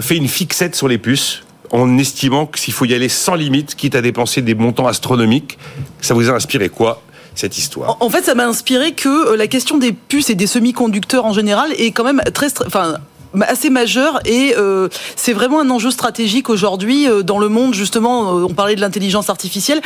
fait 0.00 0.16
une 0.16 0.28
fixette 0.28 0.74
sur 0.74 0.88
les 0.88 0.98
puces 0.98 1.42
en 1.74 1.98
estimant 1.98 2.46
que 2.46 2.58
s'il 2.58 2.72
faut 2.72 2.84
y 2.84 2.94
aller 2.94 3.08
sans 3.08 3.34
limite, 3.34 3.74
quitte 3.74 3.96
à 3.96 4.00
dépenser 4.00 4.42
des 4.42 4.54
montants 4.54 4.86
astronomiques. 4.86 5.58
Ça 6.00 6.14
vous 6.14 6.30
a 6.30 6.32
inspiré 6.32 6.68
quoi 6.68 7.02
cette 7.34 7.58
histoire? 7.58 7.96
En 7.98 8.08
fait, 8.10 8.22
ça 8.22 8.36
m'a 8.36 8.46
inspiré 8.46 8.92
que 8.92 9.34
la 9.34 9.48
question 9.48 9.76
des 9.76 9.92
puces 9.92 10.30
et 10.30 10.36
des 10.36 10.46
semi-conducteurs 10.46 11.24
en 11.24 11.32
général 11.32 11.72
est 11.76 11.90
quand 11.90 12.04
même 12.04 12.22
très, 12.32 12.46
enfin, 12.64 12.98
assez 13.42 13.70
majeur 13.70 14.20
et 14.24 14.54
euh, 14.56 14.88
c'est 15.16 15.32
vraiment 15.32 15.60
un 15.60 15.70
enjeu 15.70 15.90
stratégique 15.90 16.48
aujourd'hui 16.50 17.08
euh, 17.08 17.22
dans 17.22 17.38
le 17.38 17.48
monde. 17.48 17.74
Justement, 17.74 18.38
euh, 18.38 18.46
on 18.48 18.54
parlait 18.54 18.76
de 18.76 18.80
l'intelligence 18.80 19.30
artificielle. 19.30 19.80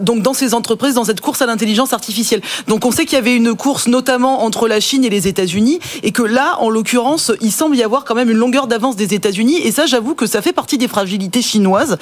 donc 0.00 0.22
dans 0.22 0.34
ces 0.34 0.54
entreprises, 0.54 0.94
dans 0.94 1.04
cette 1.04 1.20
course 1.20 1.42
à 1.42 1.46
l'intelligence 1.46 1.92
artificielle. 1.92 2.40
Donc 2.68 2.84
on 2.84 2.90
sait 2.90 3.04
qu'il 3.04 3.14
y 3.14 3.18
avait 3.18 3.34
une 3.34 3.54
course 3.54 3.86
notamment 3.86 4.44
entre 4.44 4.68
la 4.68 4.80
Chine 4.80 5.04
et 5.04 5.10
les 5.10 5.28
États-Unis 5.28 5.80
et 6.02 6.12
que 6.12 6.22
là, 6.22 6.56
en 6.60 6.70
l'occurrence, 6.70 7.32
il 7.40 7.52
semble 7.52 7.76
y 7.76 7.82
avoir 7.82 8.04
quand 8.04 8.14
même 8.14 8.30
une 8.30 8.36
longueur 8.36 8.66
d'avance 8.66 8.96
des 8.96 9.14
États-Unis. 9.14 9.60
Et 9.64 9.72
ça, 9.72 9.86
j'avoue 9.86 10.14
que 10.14 10.26
ça 10.26 10.42
fait 10.42 10.52
partie 10.52 10.78
des 10.78 10.88
fragilités 10.88 11.42
chinoises 11.42 11.96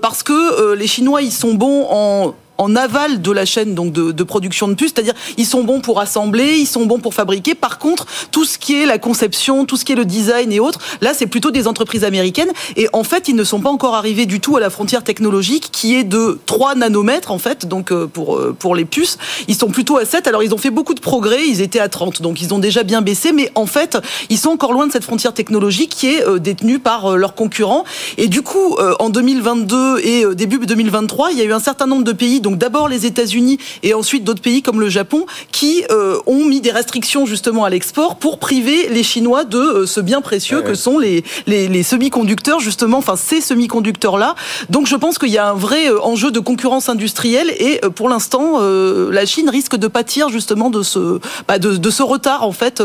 parce 0.00 0.22
que 0.22 0.74
les 0.74 0.86
Chinois, 0.86 1.22
ils 1.22 1.32
sont 1.32 1.54
bons 1.54 1.86
en 1.90 2.34
en 2.58 2.76
aval 2.76 3.20
de 3.20 3.32
la 3.32 3.44
chaîne 3.44 3.74
donc 3.74 3.92
de, 3.92 4.24
production 4.24 4.68
de 4.68 4.74
puces, 4.74 4.92
c'est-à-dire 4.94 5.14
ils 5.36 5.46
sont 5.46 5.64
bons 5.64 5.80
pour 5.80 6.00
assembler, 6.00 6.56
ils 6.56 6.66
sont 6.66 6.86
bons 6.86 6.98
pour 6.98 7.14
fabriquer. 7.14 7.54
Par 7.54 7.78
contre, 7.78 8.06
tout 8.30 8.44
ce 8.44 8.58
qui 8.58 8.80
est 8.80 8.86
la 8.86 8.98
conception, 8.98 9.64
tout 9.66 9.76
ce 9.76 9.84
qui 9.84 9.92
est 9.92 9.96
le 9.96 10.04
design 10.04 10.50
et 10.52 10.60
autres, 10.60 10.78
là 11.00 11.12
c'est 11.14 11.26
plutôt 11.26 11.50
des 11.50 11.66
entreprises 11.66 12.04
américaines. 12.04 12.50
Et 12.76 12.88
en 12.92 13.04
fait 13.04 13.28
ils 13.28 13.36
ne 13.36 13.44
sont 13.44 13.60
pas 13.60 13.70
encore 13.70 13.94
arrivés 13.94 14.26
du 14.26 14.40
tout 14.40 14.56
à 14.56 14.60
la 14.60 14.70
frontière 14.70 15.04
technologique 15.04 15.68
qui 15.72 15.94
est 15.94 16.04
de 16.04 16.38
3 16.46 16.76
nanomètres 16.76 17.30
en 17.32 17.38
fait 17.38 17.66
donc 17.66 17.92
euh, 17.92 18.06
pour 18.06 18.36
euh, 18.36 18.54
pour 18.58 18.74
les 18.74 18.84
puces, 18.84 19.18
ils 19.48 19.54
sont 19.54 19.68
plutôt 19.68 19.98
à 19.98 20.04
7. 20.04 20.26
Alors 20.26 20.42
ils 20.42 20.54
ont 20.54 20.58
fait 20.58 20.70
beaucoup 20.70 20.94
de 20.94 21.00
progrès, 21.00 21.46
ils 21.46 21.60
étaient 21.60 21.80
à 21.80 21.88
30 21.88 22.22
donc 22.22 22.40
ils 22.40 22.54
ont 22.54 22.58
déjà 22.58 22.82
bien 22.82 23.02
baissé. 23.02 23.32
Mais 23.32 23.50
en 23.54 23.66
fait, 23.66 23.98
ils 24.30 24.38
sont 24.38 24.50
encore 24.50 24.72
loin 24.72 24.86
de 24.86 24.92
cette 24.92 25.04
frontière 25.04 25.34
technologique 25.34 25.90
qui 25.90 26.08
est 26.08 26.26
euh, 26.26 26.38
détenue 26.38 26.78
par 26.78 27.16
leurs 27.16 27.34
concurrents. 27.34 27.84
Et 28.16 28.28
du 28.28 28.42
coup 28.42 28.76
en 28.98 29.10
2022 29.10 29.98
et 30.00 30.24
début 30.34 30.58
2023, 30.58 31.32
il 31.32 31.38
y 31.38 31.40
a 31.42 31.44
eu 31.44 31.52
un 31.52 31.60
certain 31.60 31.86
nombre 31.86 32.04
de 32.04 32.12
pays 32.12 32.40
donc 32.44 32.58
d'abord 32.58 32.88
les 32.88 33.06
États-Unis 33.06 33.58
et 33.82 33.94
ensuite 33.94 34.22
d'autres 34.22 34.42
pays 34.42 34.62
comme 34.62 34.78
le 34.78 34.88
Japon 34.88 35.26
qui 35.50 35.82
euh, 35.90 36.18
ont 36.26 36.44
mis 36.44 36.60
des 36.60 36.70
restrictions 36.70 37.26
justement 37.26 37.64
à 37.64 37.70
l'export 37.70 38.16
pour 38.16 38.38
priver 38.38 38.88
les 38.90 39.02
Chinois 39.02 39.44
de 39.44 39.58
euh, 39.58 39.86
ce 39.86 40.00
bien 40.00 40.20
précieux 40.20 40.60
que 40.60 40.74
sont 40.74 40.98
les, 40.98 41.24
les, 41.46 41.82
semi-conducteurs 41.82 42.60
justement, 42.60 42.98
enfin 42.98 43.16
ces 43.16 43.40
semi-conducteurs-là. 43.40 44.34
Donc 44.68 44.86
je 44.86 44.94
pense 44.94 45.18
qu'il 45.18 45.30
y 45.30 45.38
a 45.38 45.48
un 45.48 45.54
vrai 45.54 45.90
euh, 45.90 46.00
enjeu 46.02 46.30
de 46.30 46.38
concurrence 46.38 46.88
industrielle 46.88 47.50
et 47.58 47.80
pour 47.96 48.08
l'instant 48.10 48.60
la 48.60 49.24
Chine 49.24 49.48
risque 49.48 49.76
de 49.76 49.88
pâtir 49.88 50.28
justement 50.28 50.68
de 50.68 50.82
ce, 50.82 51.18
bah, 51.48 51.58
de, 51.58 51.90
ce 51.90 52.02
retard 52.02 52.42
en 52.42 52.52
fait 52.52 52.82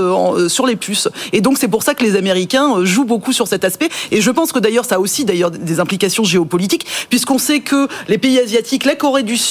sur 0.48 0.66
les 0.66 0.78
puces. 0.78 1.10
Et 1.34 1.42
donc 1.42 1.58
c'est 1.58 1.68
pour 1.68 1.84
ça 1.84 1.96
que 1.96 2.04
les 2.04 2.16
Américains 2.16 2.86
jouent 2.86 3.04
beaucoup 3.04 3.34
sur 3.34 3.48
cet 3.48 3.66
aspect. 3.66 3.90
Et 4.12 4.22
je 4.22 4.32
pense 4.32 4.54
que 4.54 4.60
d'ailleurs 4.60 4.86
ça 4.86 4.96
a 4.96 5.00
aussi 5.00 5.26
d'ailleurs 5.26 5.52
des 5.52 5.80
implications 5.82 6.24
géopolitiques 6.24 6.86
puisqu'on 7.10 7.38
sait 7.38 7.60
que 7.60 7.88
les 8.08 8.18
pays 8.18 8.40
asiatiques, 8.40 8.86
la 8.86 8.96
Corée 8.96 9.24
du 9.24 9.38
Sud, 9.38 9.49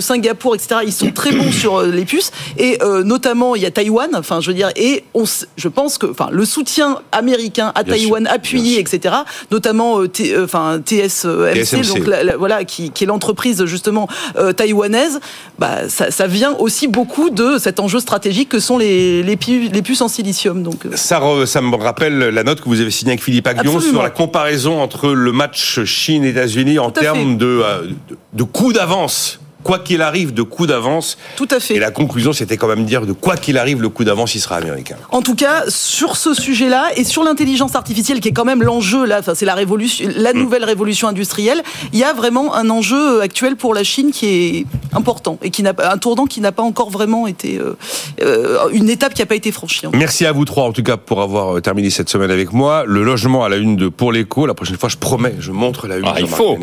Singapour, 0.00 0.54
etc. 0.54 0.80
Ils 0.84 0.92
sont 0.92 1.10
très 1.10 1.32
bons 1.32 1.52
sur 1.52 1.78
euh, 1.78 1.86
les 1.86 2.04
puces 2.04 2.30
et 2.56 2.78
euh, 2.82 3.02
notamment 3.02 3.54
il 3.54 3.62
y 3.62 3.66
a 3.66 3.70
Taïwan. 3.70 4.10
Enfin, 4.14 4.40
je 4.40 4.48
veux 4.48 4.54
dire, 4.54 4.70
et 4.76 5.04
on, 5.14 5.24
je 5.56 5.68
pense 5.68 5.98
que, 5.98 6.06
enfin, 6.06 6.28
le 6.30 6.44
soutien 6.44 7.00
américain 7.12 7.72
à 7.74 7.84
Taïwan 7.84 8.26
appuyé, 8.26 8.78
etc. 8.78 9.14
Notamment, 9.50 10.00
euh, 10.00 10.44
enfin, 10.44 10.80
TSMC, 10.84 11.86
donc 11.88 12.10
voilà, 12.38 12.64
qui, 12.64 12.90
qui 12.90 13.04
est 13.04 13.06
l'entreprise 13.06 13.64
justement 13.64 14.08
taïwanaise. 14.56 15.20
Bah, 15.58 15.88
ça, 15.88 16.10
ça, 16.10 16.26
vient 16.26 16.54
aussi 16.54 16.88
beaucoup 16.88 17.30
de 17.30 17.58
cet 17.58 17.80
enjeu 17.80 18.00
stratégique 18.00 18.48
que 18.48 18.60
sont 18.60 18.78
les, 18.78 19.22
les, 19.22 19.36
puces, 19.36 19.70
les 19.72 19.82
puces 19.82 20.00
en 20.00 20.08
silicium. 20.08 20.62
Donc 20.62 20.86
ça, 20.94 21.20
ça 21.46 21.60
me 21.60 21.76
rappelle 21.76 22.18
la 22.18 22.44
note 22.44 22.60
que 22.60 22.68
vous 22.68 22.80
avez 22.80 22.90
signée 22.90 23.12
avec 23.12 23.22
Philippe 23.22 23.46
Aguillon 23.46 23.80
sur 23.80 24.02
la 24.02 24.10
comparaison 24.10 24.80
entre 24.80 25.08
le 25.08 25.32
match 25.32 25.84
Chine-États-Unis 25.84 26.78
en 26.78 26.90
termes 26.90 27.36
de, 27.38 27.62
de, 28.08 28.18
de 28.32 28.42
coût 28.42 28.72
d'avance 28.72 29.37
quoi 29.62 29.78
qu'il 29.78 30.02
arrive, 30.02 30.32
de 30.32 30.42
coup 30.42 30.66
d'avance. 30.66 31.18
Tout 31.36 31.48
à 31.50 31.60
fait. 31.60 31.74
Et 31.74 31.78
la 31.78 31.90
conclusion, 31.90 32.32
c'était 32.32 32.56
quand 32.56 32.68
même 32.68 32.84
dire 32.84 33.06
de 33.06 33.12
quoi 33.12 33.36
qu'il 33.36 33.58
arrive, 33.58 33.82
le 33.82 33.88
coup 33.88 34.04
d'avance, 34.04 34.34
il 34.34 34.40
sera 34.40 34.56
américain. 34.56 34.96
En 35.10 35.22
tout 35.22 35.34
cas, 35.34 35.64
sur 35.68 36.16
ce 36.16 36.34
sujet-là 36.34 36.90
et 36.96 37.04
sur 37.04 37.24
l'intelligence 37.24 37.74
artificielle, 37.74 38.20
qui 38.20 38.28
est 38.28 38.32
quand 38.32 38.44
même 38.44 38.62
l'enjeu 38.62 39.04
là, 39.04 39.18
enfin, 39.20 39.34
c'est 39.34 39.46
la 39.46 39.54
révolution, 39.54 40.08
la 40.16 40.32
mm. 40.32 40.38
nouvelle 40.38 40.64
révolution 40.64 41.08
industrielle. 41.08 41.62
Il 41.92 41.98
y 41.98 42.04
a 42.04 42.12
vraiment 42.12 42.54
un 42.54 42.70
enjeu 42.70 43.20
actuel 43.20 43.56
pour 43.56 43.74
la 43.74 43.84
Chine 43.84 44.10
qui 44.10 44.26
est 44.26 44.66
important 44.92 45.38
et 45.42 45.50
qui 45.50 45.62
n'a 45.62 45.72
un 45.78 45.98
tournant 45.98 46.26
qui 46.26 46.40
n'a 46.40 46.52
pas 46.52 46.62
encore 46.62 46.90
vraiment 46.90 47.26
été 47.26 47.58
euh, 47.58 47.76
euh, 48.22 48.68
une 48.72 48.88
étape 48.88 49.14
qui 49.14 49.22
n'a 49.22 49.26
pas 49.26 49.34
été 49.34 49.52
franchie. 49.52 49.82
Merci 49.92 50.26
à 50.26 50.32
vous 50.32 50.44
trois 50.44 50.64
en 50.64 50.72
tout 50.72 50.82
cas 50.82 50.96
pour 50.96 51.22
avoir 51.22 51.56
euh, 51.56 51.60
terminé 51.60 51.90
cette 51.90 52.08
semaine 52.08 52.30
avec 52.30 52.52
moi. 52.52 52.84
Le 52.86 53.02
logement 53.02 53.44
à 53.44 53.48
la 53.48 53.56
une 53.56 53.76
de 53.76 53.88
pour 53.88 54.12
l'écho. 54.12 54.46
La 54.46 54.54
prochaine 54.54 54.76
fois, 54.76 54.88
je 54.88 54.96
promets, 54.96 55.34
je 55.38 55.52
montre 55.52 55.86
la 55.86 55.98
une. 55.98 56.04
Ah, 56.06 56.14
il 56.18 56.26
faut. 56.26 56.58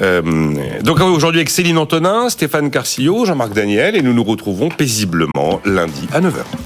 Euh, 0.00 0.22
donc 0.82 1.00
aujourd'hui 1.00 1.40
avec 1.40 1.50
Céline 1.50 1.78
Antonin, 1.78 2.28
Stéphane 2.28 2.70
Carcillo, 2.70 3.24
Jean-Marc 3.24 3.52
Daniel 3.52 3.96
et 3.96 4.02
nous 4.02 4.12
nous 4.12 4.24
retrouvons 4.24 4.68
paisiblement 4.68 5.60
lundi 5.64 6.08
à 6.12 6.20
9h. 6.20 6.58